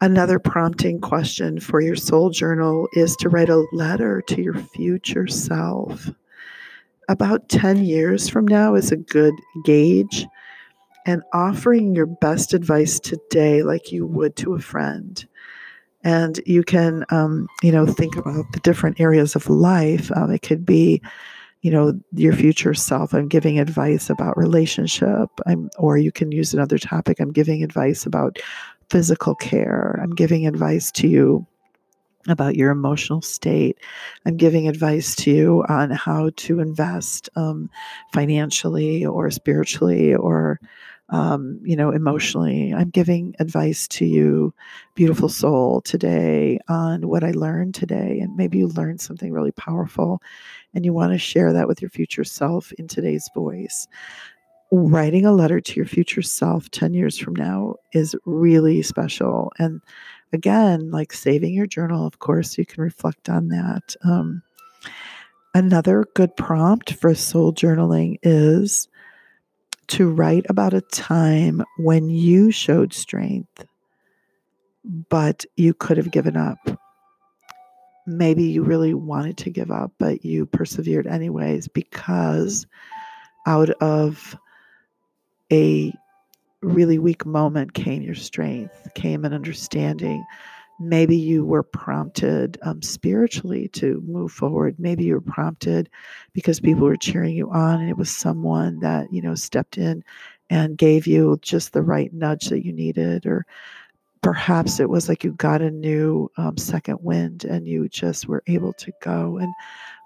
Another 0.00 0.38
prompting 0.38 1.00
question 1.00 1.58
for 1.60 1.80
your 1.80 1.96
soul 1.96 2.30
journal 2.30 2.88
is 2.92 3.16
to 3.16 3.28
write 3.28 3.48
a 3.48 3.66
letter 3.72 4.22
to 4.22 4.42
your 4.42 4.54
future 4.54 5.26
self. 5.26 6.10
About 7.08 7.48
10 7.48 7.84
years 7.84 8.28
from 8.28 8.46
now 8.46 8.74
is 8.74 8.92
a 8.92 8.96
good 8.96 9.34
gauge 9.64 10.26
and 11.06 11.22
offering 11.32 11.94
your 11.94 12.06
best 12.06 12.52
advice 12.52 13.00
today 13.00 13.62
like 13.62 13.90
you 13.90 14.06
would 14.06 14.36
to 14.36 14.54
a 14.54 14.60
friend. 14.60 15.26
And 16.04 16.38
you 16.44 16.62
can 16.62 17.04
um, 17.08 17.48
you 17.62 17.72
know 17.72 17.86
think 17.86 18.14
about 18.14 18.44
the 18.52 18.60
different 18.60 19.00
areas 19.00 19.34
of 19.34 19.48
life. 19.48 20.12
Um, 20.14 20.30
it 20.30 20.42
could 20.42 20.64
be 20.66 21.02
you 21.62 21.70
know 21.70 21.98
your 22.12 22.32
future 22.32 22.74
self 22.74 23.12
i'm 23.12 23.28
giving 23.28 23.58
advice 23.58 24.10
about 24.10 24.36
relationship 24.36 25.28
i'm 25.46 25.68
or 25.78 25.98
you 25.98 26.12
can 26.12 26.30
use 26.32 26.54
another 26.54 26.78
topic 26.78 27.20
i'm 27.20 27.32
giving 27.32 27.62
advice 27.62 28.06
about 28.06 28.38
physical 28.90 29.34
care 29.34 29.98
i'm 30.02 30.14
giving 30.14 30.46
advice 30.46 30.90
to 30.90 31.08
you 31.08 31.46
about 32.26 32.56
your 32.56 32.70
emotional 32.70 33.22
state. 33.22 33.78
I'm 34.26 34.36
giving 34.36 34.68
advice 34.68 35.14
to 35.16 35.30
you 35.30 35.64
on 35.68 35.90
how 35.90 36.30
to 36.36 36.60
invest 36.60 37.28
um, 37.36 37.70
financially 38.12 39.04
or 39.04 39.30
spiritually 39.30 40.14
or 40.14 40.60
um, 41.10 41.58
you 41.64 41.74
know, 41.74 41.90
emotionally. 41.90 42.74
I'm 42.74 42.90
giving 42.90 43.34
advice 43.38 43.88
to 43.88 44.04
you, 44.04 44.52
beautiful 44.94 45.30
soul, 45.30 45.80
today 45.80 46.58
on 46.68 47.08
what 47.08 47.24
I 47.24 47.30
learned 47.30 47.74
today. 47.74 48.20
And 48.20 48.36
maybe 48.36 48.58
you 48.58 48.68
learned 48.68 49.00
something 49.00 49.32
really 49.32 49.52
powerful 49.52 50.20
and 50.74 50.84
you 50.84 50.92
want 50.92 51.12
to 51.12 51.18
share 51.18 51.52
that 51.52 51.68
with 51.68 51.80
your 51.80 51.90
future 51.90 52.24
self 52.24 52.72
in 52.72 52.88
today's 52.88 53.28
voice. 53.34 53.86
Writing 54.70 55.24
a 55.24 55.32
letter 55.32 55.60
to 55.60 55.74
your 55.74 55.86
future 55.86 56.22
self 56.22 56.70
10 56.70 56.92
years 56.92 57.18
from 57.18 57.34
now 57.34 57.76
is 57.92 58.14
really 58.26 58.82
special. 58.82 59.50
And 59.58 59.80
again, 60.32 60.90
like 60.90 61.12
saving 61.12 61.54
your 61.54 61.66
journal, 61.66 62.06
of 62.06 62.18
course, 62.18 62.58
you 62.58 62.66
can 62.66 62.82
reflect 62.82 63.28
on 63.28 63.48
that. 63.48 63.96
Um, 64.04 64.42
another 65.54 66.04
good 66.14 66.36
prompt 66.36 66.92
for 66.94 67.14
soul 67.14 67.52
journaling 67.52 68.18
is 68.22 68.88
to 69.88 70.10
write 70.10 70.44
about 70.50 70.74
a 70.74 70.82
time 70.82 71.62
when 71.78 72.10
you 72.10 72.50
showed 72.50 72.92
strength, 72.92 73.64
but 75.08 75.46
you 75.56 75.72
could 75.72 75.96
have 75.96 76.10
given 76.10 76.36
up. 76.36 76.58
Maybe 78.08 78.44
you 78.44 78.62
really 78.62 78.94
wanted 78.94 79.36
to 79.38 79.50
give 79.50 79.70
up, 79.70 79.92
but 79.98 80.24
you 80.24 80.46
persevered 80.46 81.06
anyways 81.06 81.68
because 81.68 82.66
out 83.46 83.68
of 83.82 84.34
a 85.52 85.92
really 86.62 86.98
weak 86.98 87.26
moment 87.26 87.74
came 87.74 88.02
your 88.02 88.14
strength, 88.14 88.88
came 88.94 89.26
an 89.26 89.34
understanding. 89.34 90.24
Maybe 90.80 91.16
you 91.16 91.44
were 91.44 91.62
prompted 91.62 92.58
um, 92.62 92.80
spiritually 92.80 93.68
to 93.74 94.02
move 94.06 94.32
forward. 94.32 94.76
Maybe 94.78 95.04
you 95.04 95.14
were 95.14 95.20
prompted 95.20 95.90
because 96.32 96.60
people 96.60 96.84
were 96.84 96.96
cheering 96.96 97.36
you 97.36 97.50
on 97.50 97.80
and 97.80 97.90
it 97.90 97.98
was 97.98 98.10
someone 98.10 98.80
that 98.80 99.12
you 99.12 99.20
know 99.20 99.34
stepped 99.34 99.76
in 99.76 100.02
and 100.48 100.78
gave 100.78 101.06
you 101.06 101.38
just 101.42 101.74
the 101.74 101.82
right 101.82 102.12
nudge 102.14 102.48
that 102.48 102.64
you 102.64 102.72
needed 102.72 103.26
or 103.26 103.44
perhaps 104.28 104.78
it 104.78 104.90
was 104.90 105.08
like 105.08 105.24
you 105.24 105.32
got 105.32 105.62
a 105.62 105.70
new 105.70 106.30
um, 106.36 106.54
second 106.58 106.98
wind 107.00 107.46
and 107.46 107.66
you 107.66 107.88
just 107.88 108.28
were 108.28 108.42
able 108.46 108.74
to 108.74 108.92
go 109.00 109.38
and 109.38 109.54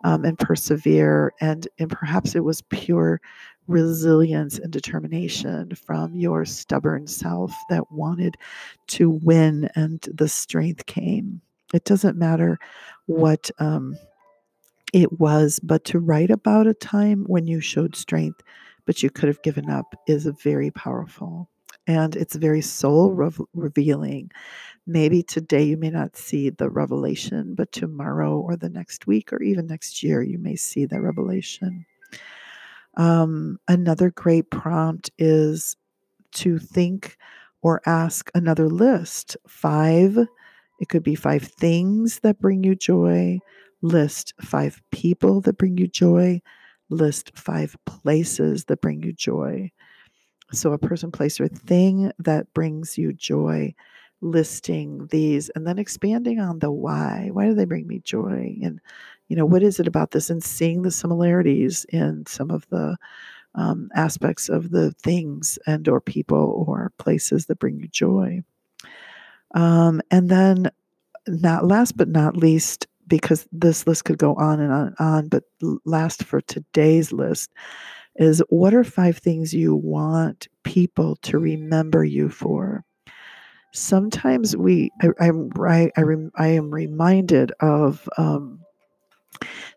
um, 0.04 0.24
and 0.24 0.38
persevere 0.38 1.32
and 1.40 1.66
and 1.80 1.90
perhaps 1.90 2.36
it 2.36 2.44
was 2.44 2.62
pure 2.70 3.20
resilience 3.66 4.60
and 4.60 4.72
determination 4.72 5.74
from 5.74 6.14
your 6.14 6.44
stubborn 6.44 7.04
self 7.08 7.52
that 7.68 7.90
wanted 7.90 8.36
to 8.86 9.10
win 9.10 9.68
and 9.74 10.02
the 10.14 10.28
strength 10.28 10.86
came. 10.86 11.40
It 11.74 11.82
doesn't 11.82 12.16
matter 12.16 12.60
what 13.06 13.50
um, 13.58 13.96
it 14.92 15.18
was, 15.18 15.58
but 15.64 15.84
to 15.86 15.98
write 15.98 16.30
about 16.30 16.68
a 16.68 16.74
time 16.74 17.24
when 17.26 17.48
you 17.48 17.60
showed 17.60 17.96
strength, 17.96 18.40
but 18.86 19.02
you 19.02 19.10
could 19.10 19.26
have 19.26 19.42
given 19.42 19.68
up 19.68 19.96
is 20.06 20.26
very 20.44 20.70
powerful. 20.70 21.48
And 21.86 22.14
it's 22.14 22.36
very 22.36 22.60
soul 22.60 23.12
revealing. 23.54 24.30
Maybe 24.86 25.22
today 25.22 25.64
you 25.64 25.76
may 25.76 25.90
not 25.90 26.16
see 26.16 26.50
the 26.50 26.70
revelation, 26.70 27.54
but 27.54 27.72
tomorrow 27.72 28.38
or 28.38 28.56
the 28.56 28.68
next 28.68 29.06
week 29.06 29.32
or 29.32 29.42
even 29.42 29.66
next 29.66 30.02
year, 30.02 30.22
you 30.22 30.38
may 30.38 30.56
see 30.56 30.84
that 30.86 31.00
revelation. 31.00 31.84
Um, 32.96 33.58
another 33.68 34.10
great 34.10 34.50
prompt 34.50 35.10
is 35.18 35.76
to 36.32 36.58
think 36.58 37.16
or 37.62 37.80
ask 37.86 38.30
another 38.34 38.68
list. 38.68 39.36
Five, 39.46 40.18
it 40.80 40.88
could 40.88 41.02
be 41.02 41.14
five 41.14 41.42
things 41.42 42.20
that 42.20 42.40
bring 42.40 42.64
you 42.64 42.74
joy. 42.74 43.38
List 43.82 44.34
five 44.40 44.80
people 44.90 45.40
that 45.42 45.58
bring 45.58 45.78
you 45.78 45.88
joy. 45.88 46.40
List 46.90 47.32
five 47.34 47.76
places 47.86 48.64
that 48.66 48.80
bring 48.80 49.02
you 49.02 49.12
joy. 49.12 49.70
So, 50.52 50.72
a 50.72 50.78
person, 50.78 51.10
place, 51.10 51.40
or 51.40 51.48
thing 51.48 52.12
that 52.18 52.52
brings 52.54 52.98
you 52.98 53.12
joy, 53.12 53.74
listing 54.20 55.06
these 55.10 55.50
and 55.50 55.66
then 55.66 55.78
expanding 55.78 56.40
on 56.40 56.60
the 56.60 56.70
why. 56.70 57.28
Why 57.32 57.46
do 57.46 57.54
they 57.54 57.64
bring 57.64 57.86
me 57.86 57.98
joy? 58.00 58.56
And, 58.62 58.80
you 59.28 59.36
know, 59.36 59.46
what 59.46 59.62
is 59.62 59.80
it 59.80 59.86
about 59.86 60.12
this? 60.12 60.30
And 60.30 60.42
seeing 60.42 60.82
the 60.82 60.90
similarities 60.90 61.84
in 61.86 62.24
some 62.26 62.50
of 62.50 62.66
the 62.68 62.96
um, 63.54 63.90
aspects 63.94 64.48
of 64.48 64.70
the 64.70 64.92
things 64.92 65.58
and 65.66 65.86
or 65.88 66.00
people 66.00 66.64
or 66.66 66.92
places 66.98 67.46
that 67.46 67.58
bring 67.58 67.78
you 67.78 67.88
joy. 67.88 68.42
Um, 69.54 70.00
and 70.10 70.28
then, 70.28 70.70
not 71.28 71.66
last 71.66 71.96
but 71.96 72.08
not 72.08 72.36
least, 72.36 72.86
because 73.06 73.46
this 73.52 73.86
list 73.86 74.04
could 74.04 74.18
go 74.18 74.34
on 74.36 74.60
and 74.60 74.72
on 74.72 74.86
and 74.86 74.96
on, 74.98 75.28
but 75.28 75.44
last 75.84 76.24
for 76.24 76.40
today's 76.40 77.12
list 77.12 77.50
is 78.16 78.42
what 78.48 78.74
are 78.74 78.84
five 78.84 79.18
things 79.18 79.54
you 79.54 79.74
want 79.74 80.48
people 80.64 81.16
to 81.22 81.38
remember 81.38 82.04
you 82.04 82.28
for? 82.28 82.84
Sometimes 83.72 84.56
we, 84.56 84.90
I, 85.00 85.08
I'm 85.20 85.50
I, 85.58 85.90
I, 85.96 86.04
I 86.36 86.46
am 86.48 86.70
reminded 86.70 87.52
of 87.60 88.06
um, 88.18 88.60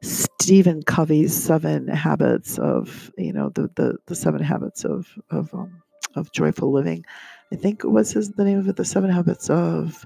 Stephen 0.01 0.83
Covey's 0.83 1.33
seven 1.33 1.87
habits 1.87 2.59
of, 2.59 3.11
you 3.17 3.33
know, 3.33 3.49
the 3.49 3.69
the, 3.75 3.97
the 4.07 4.15
seven 4.15 4.41
habits 4.41 4.83
of 4.83 5.07
of 5.31 5.53
um, 5.53 5.81
of 6.15 6.31
joyful 6.31 6.71
living. 6.71 7.05
I 7.53 7.55
think 7.55 7.83
was 7.83 8.11
his 8.11 8.31
the 8.31 8.43
name 8.43 8.59
of 8.59 8.67
it, 8.67 8.75
the 8.75 8.85
seven 8.85 9.09
habits 9.09 9.49
of 9.49 10.05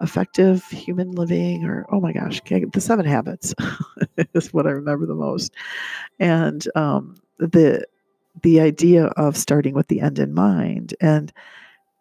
effective 0.00 0.64
human 0.66 1.12
living, 1.12 1.64
or 1.64 1.86
oh 1.90 2.00
my 2.00 2.12
gosh, 2.12 2.40
the 2.48 2.80
seven 2.80 3.04
habits 3.04 3.54
is 4.34 4.52
what 4.52 4.66
I 4.66 4.70
remember 4.70 5.06
the 5.06 5.14
most. 5.14 5.52
And 6.18 6.66
um, 6.74 7.16
the 7.38 7.86
the 8.42 8.60
idea 8.60 9.06
of 9.06 9.36
starting 9.36 9.74
with 9.74 9.88
the 9.88 10.00
end 10.00 10.18
in 10.18 10.34
mind, 10.34 10.94
and 11.00 11.32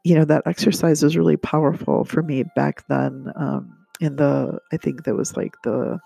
you 0.03 0.15
know 0.15 0.25
that 0.25 0.43
exercise 0.45 1.03
was 1.03 1.17
really 1.17 1.37
powerful 1.37 2.05
for 2.05 2.23
me 2.23 2.43
back 2.55 2.87
then. 2.87 3.31
Um, 3.35 3.77
in 3.99 4.15
the 4.17 4.59
I 4.71 4.77
think 4.77 5.03
that 5.03 5.15
was 5.15 5.35
like 5.35 5.55
the 5.63 5.99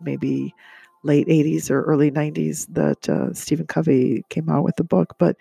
maybe 0.00 0.54
late 1.02 1.28
80s 1.28 1.70
or 1.70 1.82
early 1.82 2.10
90s 2.10 2.66
that 2.74 3.08
uh, 3.08 3.32
Stephen 3.32 3.66
Covey 3.66 4.24
came 4.30 4.48
out 4.48 4.64
with 4.64 4.76
the 4.76 4.84
book. 4.84 5.14
But 5.18 5.36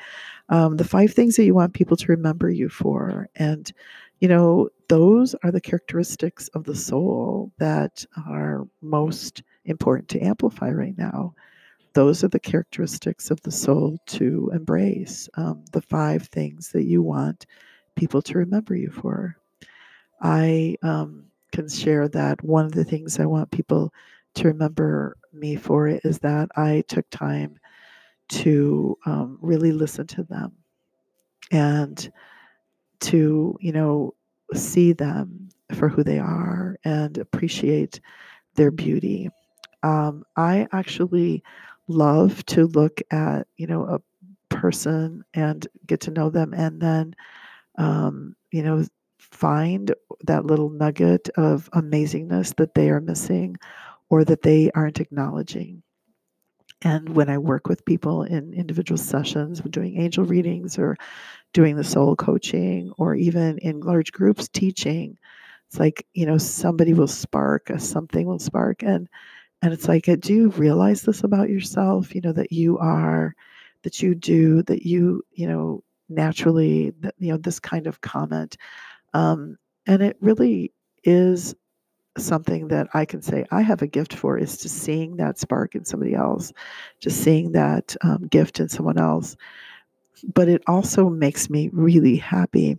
um, 0.50 0.77
the 0.77 0.83
five 0.83 1.13
things 1.13 1.36
that 1.36 1.45
you 1.45 1.53
want 1.53 1.74
people 1.74 1.97
to 1.97 2.12
remember 2.12 2.50
you 2.50 2.69
for. 2.69 3.27
And, 3.36 3.71
you 4.19 4.27
know, 4.27 4.69
those 4.88 5.36
are 5.43 5.51
the 5.51 5.62
characteristics 5.62 6.47
of 6.50 6.63
the 6.63 6.75
soul 6.75 7.51
that 7.57 8.05
are 8.27 8.67
most 8.81 9.43
important 9.65 10.09
to 10.09 10.21
amplify 10.21 10.69
right 10.71 10.97
now. 10.97 11.33
Those 11.98 12.24
are 12.24 12.27
the 12.27 12.39
characteristics 12.39 13.32
of 13.32 13.42
the 13.42 13.51
soul 13.51 13.98
to 14.06 14.51
embrace. 14.54 15.27
Um, 15.34 15.66
the 15.72 15.82
five 15.82 16.27
things 16.27 16.70
that 16.70 16.84
you 16.84 17.01
want 17.01 17.48
people 17.96 18.22
to 18.22 18.38
remember 18.38 18.75
you 18.75 18.92
for. 18.92 19.36
I 20.22 20.77
um, 20.84 21.25
can 21.51 21.68
share 21.68 22.08
that 22.10 22.44
one 22.44 22.68
of 22.68 22.74
the 22.74 22.84
things 22.84 23.20
I 23.20 23.25
want 23.25 23.50
people 23.50 23.92
to 24.36 24.48
remember 24.48 25.18
me 25.34 25.56
for 25.56 25.88
is 25.88 26.20
that 26.20 26.50
I 26.56 26.84
took 26.88 27.10
time 27.10 27.58
to 28.27 28.96
um, 29.08 29.39
really 29.42 29.72
listen 29.72 30.06
to 30.06 30.24
them 30.24 30.51
and 31.50 32.12
to, 33.00 33.58
you 33.60 33.72
know, 33.72 34.13
see 34.54 34.94
them 34.94 35.50
for 35.74 35.89
who 35.89 36.04
they 36.04 36.20
are 36.20 36.78
and 36.84 37.17
appreciate 37.17 38.02
their 38.54 38.69
beauty. 38.69 39.32
Um, 39.82 40.24
I 40.36 40.67
actually 40.71 41.41
love 41.88 42.45
to 42.47 42.67
look 42.67 43.02
at, 43.12 43.47
you 43.58 43.67
know, 43.67 43.84
a 43.86 44.00
person 44.50 45.23
and 45.34 45.67
get 45.86 46.02
to 46.02 46.12
know 46.12 46.30
them 46.30 46.54
and 46.54 46.82
then, 46.82 47.15
um, 47.78 48.36
you 48.52 48.63
know, 48.63 48.86
find 49.19 49.93
that 50.26 50.45
little 50.45 50.69
nugget 50.69 51.30
of 51.38 51.69
amazingness 51.71 52.56
that 52.56 52.73
they 52.76 52.89
are 52.89 53.02
missing 53.02 53.58
or 54.10 54.23
that 54.23 54.41
they 54.41 54.71
aren't 54.73 55.00
acknowledging. 55.00 55.84
And 56.84 57.10
when 57.10 57.30
I 57.30 57.38
work 57.39 57.67
with 57.67 57.86
people 57.86 58.23
in 58.23 58.54
individual 58.54 58.97
sessions, 58.97 59.62
doing 59.62 60.00
angel 60.00 60.23
readings 60.23 60.78
or 60.78 60.95
doing 61.54 61.76
the 61.76 61.84
soul 61.84 62.15
coaching, 62.15 62.91
or 62.97 63.15
even 63.15 63.58
in 63.60 63.80
large 63.80 64.12
groups 64.12 64.47
teaching, 64.47 65.17
it's 65.67 65.80
like, 65.80 66.06
you 66.13 66.26
know, 66.26 66.38
somebody 66.38 66.93
will 66.93 67.08
spark, 67.08 67.69
a 67.69 67.80
something 67.80 68.28
will 68.28 68.39
spark. 68.39 68.84
And 68.84 69.10
and 69.62 69.74
it's 69.74 69.88
like, 69.88 70.06
do 70.20 70.34
you 70.34 70.50
realize 70.52 71.02
this 71.02 71.24
about 71.24 71.50
yourself? 71.50 72.13
You 72.13 72.22
know, 72.22 72.32
that 72.34 72.52
you 72.52 72.78
are, 72.78 73.36
that 73.84 74.02
you 74.02 74.13
do, 74.13 74.62
that 74.63 74.86
you, 74.86 75.24
you 75.32 75.48
know, 75.48 75.84
naturally, 76.10 76.91
that, 77.02 77.15
you 77.17 77.32
know, 77.32 77.38
this 77.38 77.60
kind 77.60 77.88
of 77.88 78.02
comment. 78.02 78.58
Um, 79.13 79.58
and 79.88 80.02
it 80.02 80.17
really 80.22 80.72
is 81.04 81.56
something 82.17 82.67
that 82.67 82.88
I 82.93 83.06
can 83.06 83.22
say 83.22 83.46
I 83.52 83.62
have 83.62 83.82
a 83.82 83.88
gift 83.88 84.13
for 84.13 84.38
is 84.38 84.58
to 84.58 84.70
seeing 84.70 85.17
that 85.17 85.39
spark 85.39 85.76
in 85.76 85.86
somebody 85.86 86.13
else, 86.13 86.52
just 87.00 87.22
seeing 87.22 87.52
that 87.54 87.96
um, 88.02 88.28
gift 88.28 88.60
in 88.60 88.70
someone 88.70 88.98
else. 89.00 89.36
But 90.34 90.50
it 90.50 90.63
also 90.67 91.10
makes 91.10 91.50
me 91.50 91.70
really 91.72 92.15
happy. 92.15 92.78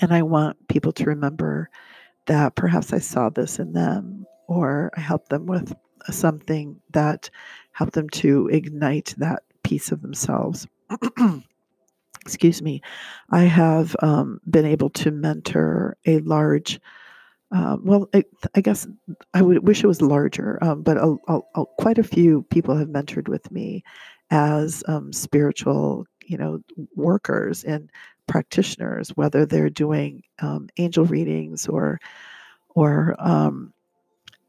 And 0.00 0.12
I 0.12 0.22
want 0.22 0.68
people 0.68 0.92
to 0.92 1.04
remember 1.04 1.70
that 2.26 2.54
perhaps 2.54 2.92
I 2.92 2.98
saw 2.98 3.28
this 3.28 3.58
in 3.58 3.72
them 3.72 4.26
or 4.46 4.90
I 4.96 5.00
help 5.00 5.28
them 5.28 5.46
with 5.46 5.74
something 6.10 6.80
that 6.92 7.30
helped 7.72 7.94
them 7.94 8.08
to 8.10 8.48
ignite 8.48 9.14
that 9.18 9.42
piece 9.62 9.92
of 9.92 10.02
themselves. 10.02 10.66
Excuse 12.22 12.62
me. 12.62 12.80
I 13.30 13.42
have 13.42 13.94
um, 14.00 14.40
been 14.48 14.64
able 14.64 14.90
to 14.90 15.10
mentor 15.10 15.96
a 16.06 16.20
large 16.20 16.80
uh, 17.54 17.76
well, 17.82 18.08
I, 18.12 18.24
I, 18.56 18.60
guess 18.60 18.86
I 19.32 19.40
would 19.40 19.64
wish 19.64 19.84
it 19.84 19.86
was 19.86 20.02
larger, 20.02 20.58
um, 20.60 20.82
but 20.82 20.96
a, 20.96 21.16
a, 21.28 21.40
a, 21.54 21.64
quite 21.78 21.98
a 21.98 22.02
few 22.02 22.42
people 22.50 22.76
have 22.76 22.88
mentored 22.88 23.28
with 23.28 23.48
me 23.52 23.84
as 24.30 24.82
um, 24.88 25.12
spiritual, 25.12 26.06
you 26.24 26.36
know, 26.36 26.60
workers 26.96 27.62
and 27.62 27.90
practitioners, 28.26 29.10
whether 29.10 29.46
they're 29.46 29.70
doing 29.70 30.22
um, 30.40 30.68
angel 30.78 31.04
readings 31.04 31.68
or 31.68 32.00
or 32.70 33.14
um, 33.20 33.73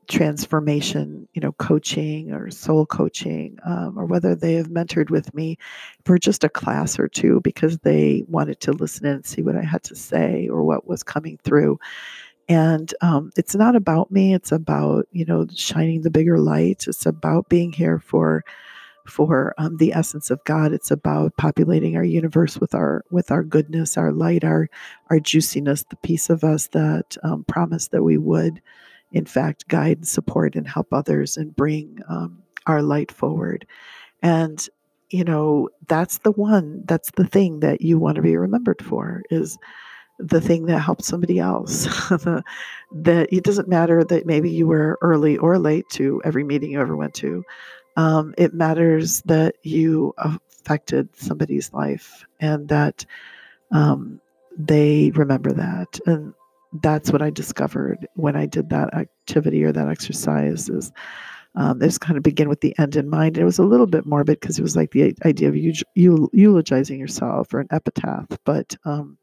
transformation, 0.08 1.28
you 1.34 1.41
know, 1.41 1.52
coaching 1.54 2.32
or 2.32 2.50
soul 2.52 2.86
coaching, 2.86 3.58
um, 3.65 3.98
or 3.98 4.06
whether 4.06 4.36
they 4.36 4.54
have 4.54 4.68
mentored 4.68 5.10
with 5.10 5.34
me 5.34 5.58
for 6.06 6.18
just 6.18 6.44
a 6.44 6.50
class 6.50 7.00
or 7.00 7.08
two 7.08 7.41
because 7.41 7.78
they 7.80 8.24
wanted 8.28 8.60
to 8.62 8.72
listen 8.72 9.06
and 9.06 9.26
see 9.26 9.41
what 9.41 9.56
I 9.56 9.63
had 9.63 9.84
to 9.84 9.96
say 9.96 10.48
or 10.48 10.63
what 10.63 10.88
was 10.88 11.04
coming 11.04 11.38
through. 11.44 11.80
And 12.48 12.94
um, 13.02 13.32
it's 13.36 13.56
not 13.56 13.76
about 13.76 14.12
me 14.12 14.34
it's 14.34 14.52
about 14.52 15.08
you 15.12 15.26
know 15.26 15.48
shining 15.54 16.02
the 16.02 16.12
bigger 16.12 16.38
light. 16.38 16.86
It's 16.88 17.06
about 17.06 17.50
being 17.50 17.72
here 17.72 18.00
for 18.00 18.44
for 19.08 19.54
um, 19.58 19.78
the 19.78 19.94
essence 19.94 20.30
of 20.30 20.44
god. 20.46 20.74
It's 20.74 20.91
about 20.91 21.38
populating 21.38 21.96
our 21.96 22.04
universe 22.04 22.60
with 22.60 22.76
our 22.76 23.04
with 23.12 23.32
our 23.32 23.44
goodness 23.44 23.98
our 23.98 24.12
light 24.12 24.44
our 24.44 24.70
our 25.10 25.20
juiciness 25.20 25.84
the 25.89 25.96
piece 25.98 26.30
of 26.30 26.44
us 26.44 26.68
that 26.68 27.18
um, 27.24 27.44
promised 27.46 27.91
that 27.91 28.04
we 28.04 28.18
would 28.18 28.62
in 29.15 29.25
fact 29.25 29.67
guide 29.67 30.08
support 30.08 30.56
and 30.56 30.67
help 30.67 30.88
others 30.91 31.38
and 31.38 31.56
bring 31.56 31.99
um, 32.08 32.43
our 32.67 32.82
light 32.82 33.12
forward 33.12 33.65
and 34.21 34.69
you 35.10 35.23
know 35.23 35.69
that's 35.88 36.19
the 36.19 36.32
one 36.32 36.84
that's 36.86 37.12
the 37.12 37.25
thing 37.25 37.60
that 37.62 37.82
you 37.82 37.97
want 37.97 38.15
to 38.15 38.21
be 38.21 38.38
remembered 38.38 38.84
for 38.84 39.23
is 39.30 39.58
the 40.19 40.41
thing 40.41 40.65
that 40.65 40.80
helped 40.80 41.04
somebody 41.04 41.39
else. 41.39 41.86
that 42.91 43.28
it 43.32 43.43
doesn't 43.43 43.67
matter 43.67 44.04
that 44.04 44.25
maybe 44.25 44.49
you 44.49 44.67
were 44.67 44.97
early 45.01 45.38
or 45.38 45.60
late 45.60 45.86
to 45.91 46.21
every 46.23 46.43
meeting 46.43 46.71
you 46.71 46.80
ever 46.80 46.95
went 46.95 47.13
to. 47.15 47.43
Um, 47.97 48.34
it 48.38 48.54
matters 48.54 49.21
that 49.23 49.56
you 49.63 50.13
affected 50.17 51.10
somebody's 51.15 51.71
life 51.73 52.25
and 52.39 52.67
that 52.69 53.06
um, 53.71 54.21
they 54.58 55.12
remember 55.12 55.51
that. 55.54 55.99
And 56.06 56.34
that's 56.81 57.11
what 57.11 57.21
I 57.21 57.29
discovered 57.29 58.07
when 58.15 58.35
I 58.35 58.45
did 58.45 58.69
that 58.69 58.93
activity 58.93 59.63
or 59.63 59.71
that 59.71 59.88
exercise 59.89 60.69
is 60.69 60.91
um, 61.55 61.79
kind 61.99 62.17
of 62.17 62.23
begin 62.23 62.49
with 62.49 62.61
the 62.61 62.77
end 62.79 62.95
in 62.95 63.09
mind. 63.09 63.38
It 63.38 63.45
was 63.45 63.59
a 63.59 63.63
little 63.63 63.88
bit 63.88 64.05
morbid 64.05 64.39
because 64.39 64.59
it 64.59 64.63
was 64.63 64.75
like 64.75 64.91
the 64.91 65.15
idea 65.25 65.49
of 65.49 65.55
eulogizing 65.95 66.99
yourself 66.99 67.53
or 67.53 67.61
an 67.61 67.67
epitaph, 67.71 68.27
but 68.45 68.75
um, 68.85 69.17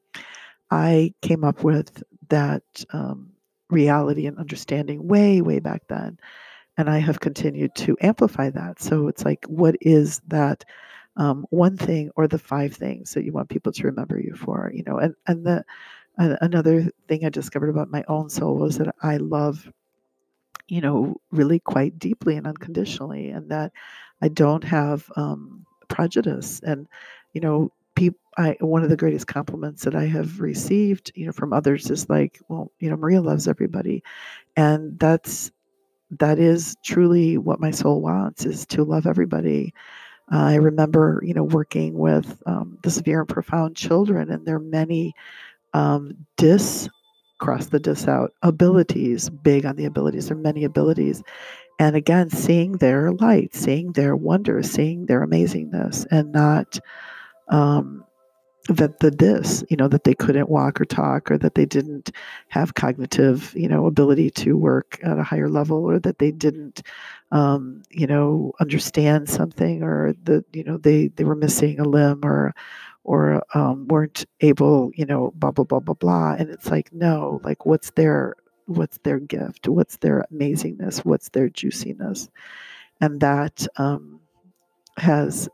I 0.70 1.12
came 1.22 1.44
up 1.44 1.62
with 1.64 2.02
that 2.28 2.62
um, 2.92 3.32
reality 3.70 4.26
and 4.26 4.38
understanding 4.38 5.06
way, 5.06 5.42
way 5.42 5.58
back 5.60 5.82
then. 5.88 6.18
and 6.76 6.88
I 6.88 6.98
have 6.98 7.20
continued 7.20 7.74
to 7.76 7.96
amplify 8.00 8.50
that. 8.50 8.80
So 8.80 9.08
it's 9.08 9.24
like, 9.24 9.44
what 9.46 9.76
is 9.80 10.20
that 10.28 10.64
um, 11.16 11.46
one 11.50 11.76
thing 11.76 12.10
or 12.16 12.26
the 12.26 12.38
five 12.38 12.74
things 12.74 13.12
that 13.14 13.24
you 13.24 13.32
want 13.32 13.50
people 13.50 13.72
to 13.72 13.86
remember 13.86 14.18
you 14.18 14.34
for? 14.34 14.70
You 14.74 14.82
know, 14.86 14.98
and 14.98 15.14
and 15.26 15.44
the 15.46 15.64
another 16.18 16.90
thing 17.09 17.25
I 17.25 17.31
discovered 17.31 17.70
about 17.70 17.90
my 17.90 18.05
own 18.09 18.29
soul 18.29 18.57
was 18.57 18.79
that 18.79 18.94
I 19.03 19.16
love, 19.16 19.70
you 20.68 20.81
know, 20.81 21.16
really 21.31 21.61
quite 21.61 21.98
deeply 21.98 22.37
and 22.37 22.46
unconditionally, 22.46 23.31
and 23.31 23.51
that 23.51 23.72
I 24.20 24.29
don't 24.29 24.64
have 24.64 25.11
um, 25.16 25.64
prejudice. 25.88 26.61
And 26.64 26.87
you 27.33 27.40
know, 27.40 27.72
people, 27.94 28.20
I 28.37 28.57
one 28.61 28.83
of 28.83 28.90
the 28.90 28.96
greatest 28.96 29.27
compliments 29.27 29.85
that 29.85 29.94
I 29.94 30.07
have 30.07 30.40
received, 30.40 31.12
you 31.14 31.27
know, 31.27 31.33
from 31.33 31.53
others 31.53 31.90
is 31.90 32.09
like, 32.09 32.40
well, 32.48 32.70
you 32.79 32.90
know, 32.90 32.96
Maria 32.96 33.20
loves 33.20 33.48
everybody, 33.48 34.03
and 34.57 34.98
that's 34.98 35.51
that 36.18 36.38
is 36.38 36.77
truly 36.85 37.38
what 37.38 37.61
my 37.61 37.70
soul 37.70 38.03
wants 38.03 38.44
is 38.44 38.66
to 38.66 38.85
love 38.85 39.07
everybody. 39.07 39.72
Uh, 40.31 40.44
I 40.44 40.55
remember, 40.57 41.22
you 41.25 41.35
know, 41.35 41.44
working 41.44 41.94
with 41.98 42.40
um, 42.46 42.79
the 42.83 42.90
severe 42.90 43.20
and 43.20 43.29
profound 43.29 43.77
children, 43.77 44.31
and 44.31 44.46
there 44.46 44.57
are 44.57 44.61
many 44.61 45.14
um, 45.74 46.12
dis 46.37 46.88
cross 47.38 47.66
the 47.66 47.80
dis 47.80 48.06
out 48.06 48.32
abilities, 48.42 49.28
big 49.28 49.66
on 49.66 49.76
the 49.76 49.85
abilities. 49.85 50.28
There 50.28 50.37
are 50.37 50.40
many 50.40 50.64
abilities, 50.64 51.22
and 51.78 51.96
again, 51.96 52.30
seeing 52.30 52.72
their 52.72 53.12
light, 53.12 53.54
seeing 53.54 53.92
their 53.92 54.14
wonder, 54.14 54.62
seeing 54.62 55.06
their 55.06 55.26
amazingness, 55.26 56.06
and 56.11 56.32
not 56.32 56.78
um, 57.48 58.04
that 58.68 59.01
the 59.01 59.11
this 59.11 59.64
you 59.68 59.77
know 59.77 59.88
that 59.88 60.05
they 60.05 60.14
couldn't 60.14 60.48
walk 60.48 60.81
or 60.81 60.85
talk 60.85 61.31
or 61.31 61.38
that 61.38 61.55
they 61.55 61.66
didn't 61.66 62.12
have 62.48 62.75
cognitive 62.75 63.53
you 63.57 63.68
know 63.68 63.87
ability 63.87 64.31
to 64.31 64.57
work 64.57 65.01
at 65.03 65.18
a 65.18 65.25
higher 65.25 65.48
level 65.48 65.85
or 65.85 65.98
that 65.98 66.18
they 66.18 66.31
didn't 66.31 66.83
um, 67.33 67.83
you 67.90 68.07
know 68.07 68.53
understand 68.61 69.29
something 69.29 69.83
or 69.83 70.14
that 70.25 70.44
you 70.53 70.62
know 70.64 70.77
they 70.77 71.09
they 71.09 71.25
were 71.25 71.35
missing 71.35 71.81
a 71.81 71.85
limb 71.85 72.20
or 72.25 72.55
or 73.05 73.42
um, 73.55 73.88
weren't 73.88 74.25
able 74.40 74.90
you 74.94 75.07
know 75.07 75.33
blah 75.35 75.51
blah 75.51 75.64
blah 75.64 75.81
blah 75.81 75.94
blah. 75.94 76.35
And 76.38 76.51
it's 76.51 76.70
like 76.70 76.92
no 76.92 77.40
like 77.44 77.66
what's 77.66 77.90
their 77.92 78.37
what's 78.66 78.98
their 78.98 79.18
gift? 79.18 79.68
What's 79.68 79.96
their 79.98 80.25
amazingness? 80.33 81.05
What's 81.05 81.29
their 81.31 81.48
juiciness? 81.48 82.29
And 83.01 83.20
that 83.20 83.66
um, 83.77 84.20
has 84.98 85.48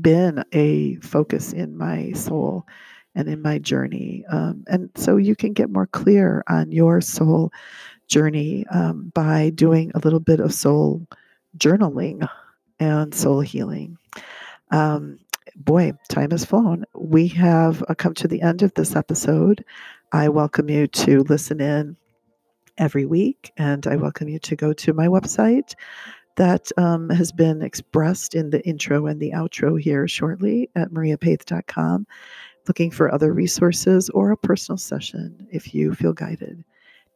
been 0.00 0.44
a 0.52 0.96
focus 0.96 1.52
in 1.52 1.76
my 1.76 2.12
soul 2.12 2.66
and 3.14 3.28
in 3.28 3.40
my 3.42 3.58
journey. 3.58 4.24
Um, 4.28 4.64
and 4.66 4.90
so 4.94 5.16
you 5.16 5.36
can 5.36 5.52
get 5.52 5.70
more 5.70 5.86
clear 5.86 6.44
on 6.48 6.72
your 6.72 7.00
soul 7.00 7.52
journey 8.08 8.66
um, 8.68 9.12
by 9.14 9.50
doing 9.50 9.92
a 9.94 9.98
little 10.00 10.20
bit 10.20 10.40
of 10.40 10.52
soul 10.52 11.06
journaling 11.56 12.28
and 12.80 13.14
soul 13.14 13.40
healing. 13.40 13.96
Um, 14.70 15.18
boy, 15.56 15.92
time 16.08 16.30
has 16.32 16.44
flown. 16.44 16.84
We 16.94 17.28
have 17.28 17.82
uh, 17.88 17.94
come 17.94 18.14
to 18.14 18.28
the 18.28 18.42
end 18.42 18.62
of 18.62 18.74
this 18.74 18.96
episode. 18.96 19.64
I 20.12 20.28
welcome 20.28 20.68
you 20.68 20.86
to 20.88 21.22
listen 21.24 21.60
in 21.60 21.96
every 22.78 23.06
week, 23.06 23.52
and 23.56 23.86
I 23.86 23.96
welcome 23.96 24.28
you 24.28 24.38
to 24.40 24.56
go 24.56 24.72
to 24.72 24.92
my 24.92 25.06
website, 25.06 25.74
that 26.36 26.70
um, 26.76 27.08
has 27.10 27.32
been 27.32 27.62
expressed 27.62 28.34
in 28.34 28.50
the 28.50 28.64
intro 28.66 29.06
and 29.06 29.20
the 29.20 29.30
outro 29.30 29.80
here 29.80 30.08
shortly 30.08 30.70
at 30.74 30.90
mariapeth.com. 30.90 32.06
Looking 32.66 32.90
for 32.90 33.12
other 33.12 33.32
resources 33.32 34.08
or 34.10 34.30
a 34.30 34.36
personal 34.36 34.78
session 34.78 35.46
if 35.50 35.74
you 35.74 35.94
feel 35.94 36.12
guided. 36.12 36.64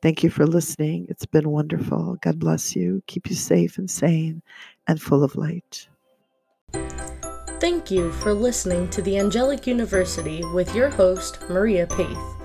Thank 0.03 0.23
you 0.23 0.31
for 0.31 0.47
listening. 0.47 1.07
It's 1.09 1.27
been 1.27 1.51
wonderful. 1.51 2.19
God 2.21 2.39
bless 2.39 2.77
you. 2.77 3.03
Keep 3.07 3.31
you 3.31 3.35
safe 3.35 3.79
and 3.79 3.91
sane 3.91 4.43
and 4.87 5.01
full 5.01 5.25
of 5.25 5.35
light. 5.35 5.89
Thank 7.61 7.91
you 7.91 8.13
for 8.13 8.33
listening 8.33 8.89
to 8.91 9.03
the 9.03 9.19
Angelic 9.19 9.67
University 9.67 10.45
with 10.55 10.73
your 10.77 10.91
host, 10.91 11.41
Maria 11.49 11.87
Peth. 11.89 12.37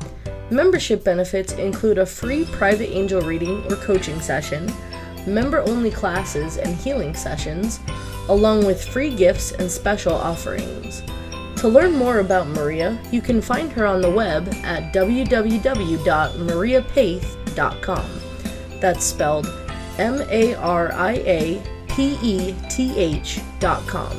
Membership 0.51 1.05
benefits 1.05 1.55
include 1.55 1.97
a 1.97 2.05
free 2.05 2.45
private 2.45 2.91
angel 2.91 3.23
reading 3.23 3.65
or 3.73 3.77
coaching 3.77 4.21
session, 4.21 4.71
member 5.27 5.61
only 5.61 5.91
classes 5.91 6.59
and 6.59 6.77
healing 6.77 7.15
sessions, 7.15 7.81
along 8.29 8.67
with 8.67 8.87
free 8.87 9.15
gifts 9.15 9.53
and 9.53 9.71
special 9.71 10.13
offerings. 10.13 11.03
To 11.57 11.69
learn 11.69 11.93
more 11.93 12.19
about 12.19 12.49
Maria, 12.49 12.99
you 13.11 13.23
can 13.23 13.41
find 13.41 13.73
her 13.73 13.87
on 13.87 14.03
the 14.03 14.11
web 14.11 14.47
at 14.63 14.93
www.mariapeth.com 14.93 17.46
that's 18.81 19.05
spelled 19.05 19.47
M 19.99 20.21
A 20.31 20.55
R 20.55 20.93
I 20.93 21.13
A 21.15 21.63
P 21.89 22.19
E 22.23 22.55
T 22.69 22.97
H 22.97 23.41
dot 23.59 23.87
com. 23.87 24.15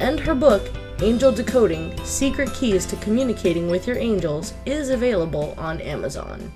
And 0.00 0.18
her 0.18 0.34
book, 0.34 0.70
Angel 1.00 1.30
Decoding 1.30 1.96
Secret 2.04 2.52
Keys 2.54 2.86
to 2.86 2.96
Communicating 2.96 3.68
with 3.68 3.86
Your 3.86 3.98
Angels, 3.98 4.54
is 4.66 4.90
available 4.90 5.54
on 5.58 5.80
Amazon. 5.80 6.52